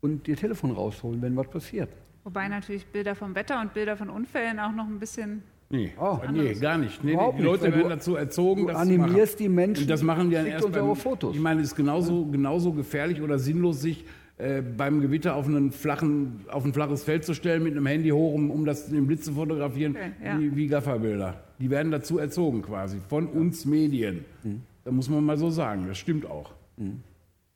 [0.03, 1.89] und ihr Telefon rausholen, wenn was passiert.
[2.23, 5.43] Wobei natürlich Bilder vom Wetter und Bilder von Unfällen auch noch ein bisschen.
[5.69, 7.03] Nee, oh, nee gar nicht.
[7.03, 9.83] Nee, die Leute nicht, werden dazu erzogen, du animierst die Menschen.
[9.83, 11.35] Und das machen die dann erst beim, Fotos.
[11.35, 14.05] Ich meine, es ist genauso, genauso gefährlich oder sinnlos, sich
[14.37, 18.09] äh, beim Gewitter auf, einen flachen, auf ein flaches Feld zu stellen mit einem Handy
[18.09, 20.39] hoch, um, um das, den Blitz zu fotografieren, okay, ja.
[20.39, 21.43] wie, wie Gafferbilder.
[21.59, 24.25] Die werden dazu erzogen quasi, von uns Medien.
[24.43, 24.61] Mhm.
[24.83, 26.51] Da muss man mal so sagen, das stimmt auch.
[26.77, 26.99] Mhm.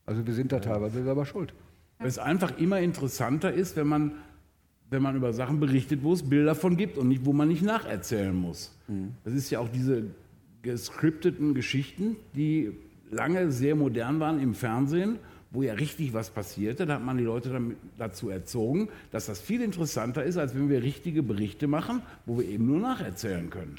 [0.06, 1.54] Also wir sind da teilweise selber schuld.
[2.00, 4.12] Weil es einfach immer interessanter ist, wenn man
[4.90, 7.62] wenn man über Sachen berichtet, wo es Bilder von gibt und nicht, wo man nicht
[7.62, 8.74] nacherzählen muss.
[8.88, 9.14] Mhm.
[9.26, 10.04] Das ist ja auch diese
[10.62, 12.72] gescripteten Geschichten, die
[13.12, 15.18] lange sehr modern waren im Fernsehen,
[15.52, 16.86] wo ja richtig was passierte.
[16.86, 20.70] Da hat man die Leute damit, dazu erzogen, dass das viel interessanter ist, als wenn
[20.70, 23.76] wir richtige Berichte machen, wo wir eben nur nacherzählen können.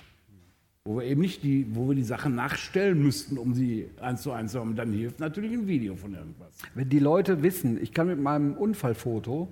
[0.88, 4.32] Wo wir eben nicht die, wo wir die Sachen nachstellen müssten, um sie eins zu
[4.32, 4.74] eins zu haben.
[4.74, 6.48] Dann hilft natürlich ein Video von irgendwas.
[6.74, 9.48] Wenn die Leute wissen, ich kann mit meinem Unfallfoto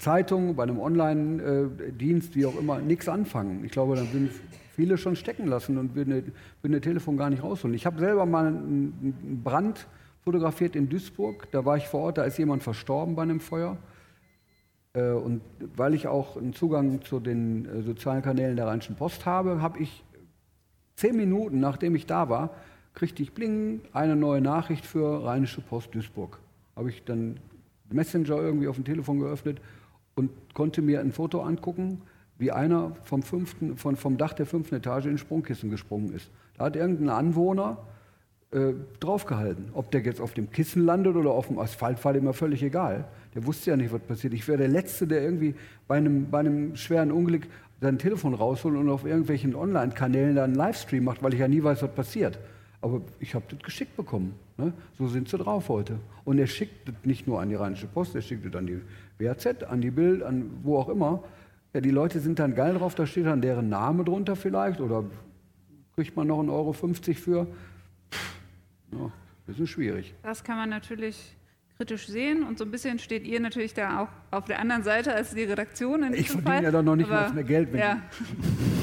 [0.00, 3.64] Zeitung, bei einem Online-Dienst, wie auch immer, nichts anfangen.
[3.64, 4.30] Ich glaube, dann würden
[4.72, 7.76] viele schon stecken lassen und würden, würden das Telefon gar nicht rausholen.
[7.76, 9.86] Ich habe selber mal einen Brand
[10.22, 11.46] fotografiert in Duisburg.
[11.52, 13.78] Da war ich vor Ort, da ist jemand verstorben bei einem Feuer.
[14.94, 15.42] Äh, und
[15.76, 19.80] weil ich auch einen Zugang zu den äh, sozialen Kanälen der Rheinischen Post habe, habe
[19.80, 20.02] ich
[20.96, 22.50] zehn Minuten, nachdem ich da war,
[22.94, 26.38] kriegte ich bling eine neue Nachricht für Rheinische Post Duisburg.
[26.76, 27.38] Habe ich dann
[27.90, 29.60] Messenger irgendwie auf dem Telefon geöffnet
[30.14, 32.02] und konnte mir ein Foto angucken,
[32.38, 36.30] wie einer vom, fünften, von, vom Dach der fünften Etage in Sprungkissen gesprungen ist.
[36.56, 37.78] Da hat irgendein Anwohner
[38.54, 39.66] äh, draufgehalten.
[39.72, 43.04] Ob der jetzt auf dem Kissen landet oder auf dem Asphalt, war ihm völlig egal.
[43.34, 44.32] Der wusste ja nicht, was passiert.
[44.32, 45.56] Ich wäre der Letzte, der irgendwie
[45.88, 47.48] bei einem, bei einem schweren Unglück
[47.80, 51.62] sein Telefon rausholt und auf irgendwelchen Online-Kanälen dann einen Livestream macht, weil ich ja nie
[51.62, 52.38] weiß, was passiert.
[52.80, 54.34] Aber ich habe das geschickt bekommen.
[54.56, 54.72] Ne?
[54.98, 55.98] So sind sie drauf heute.
[56.24, 58.80] Und er schickt das nicht nur an die Rheinische Post, er schickt es an die
[59.18, 61.24] WAZ, an die Bild, an wo auch immer.
[61.72, 65.04] Ja, die Leute sind dann geil drauf, da steht dann deren Name drunter vielleicht oder
[65.96, 67.46] kriegt man noch 1,50 Euro für.
[68.98, 69.10] Ja,
[69.46, 70.14] bisschen schwierig.
[70.22, 71.36] Das kann man natürlich
[71.76, 75.12] kritisch sehen und so ein bisschen steht ihr natürlich da auch auf der anderen Seite
[75.12, 76.64] als die Redaktion in Ich diesem verdiene Fall.
[76.64, 78.00] ja doch noch nicht Aber- mal mehr Geld, wenn ja.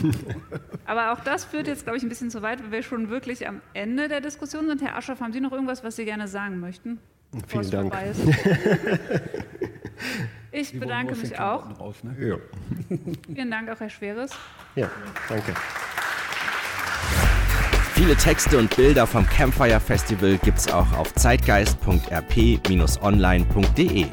[0.85, 3.47] Aber auch das führt jetzt, glaube ich, ein bisschen zu weit, weil wir schon wirklich
[3.47, 4.81] am Ende der Diskussion sind.
[4.81, 6.99] Herr Aschoff, haben Sie noch irgendwas, was Sie gerne sagen möchten?
[7.47, 7.93] Vielen es Dank.
[10.53, 11.79] Ich Sie bedanke mich auch.
[11.79, 12.13] Raus, ne?
[12.19, 12.35] Ja.
[13.33, 14.31] Vielen Dank auch, Herr Schweres.
[14.75, 14.89] ja,
[15.29, 15.53] danke.
[18.01, 24.05] Viele Texte und Bilder vom Campfire Festival gibt's auch auf zeitgeist.rp-online.de.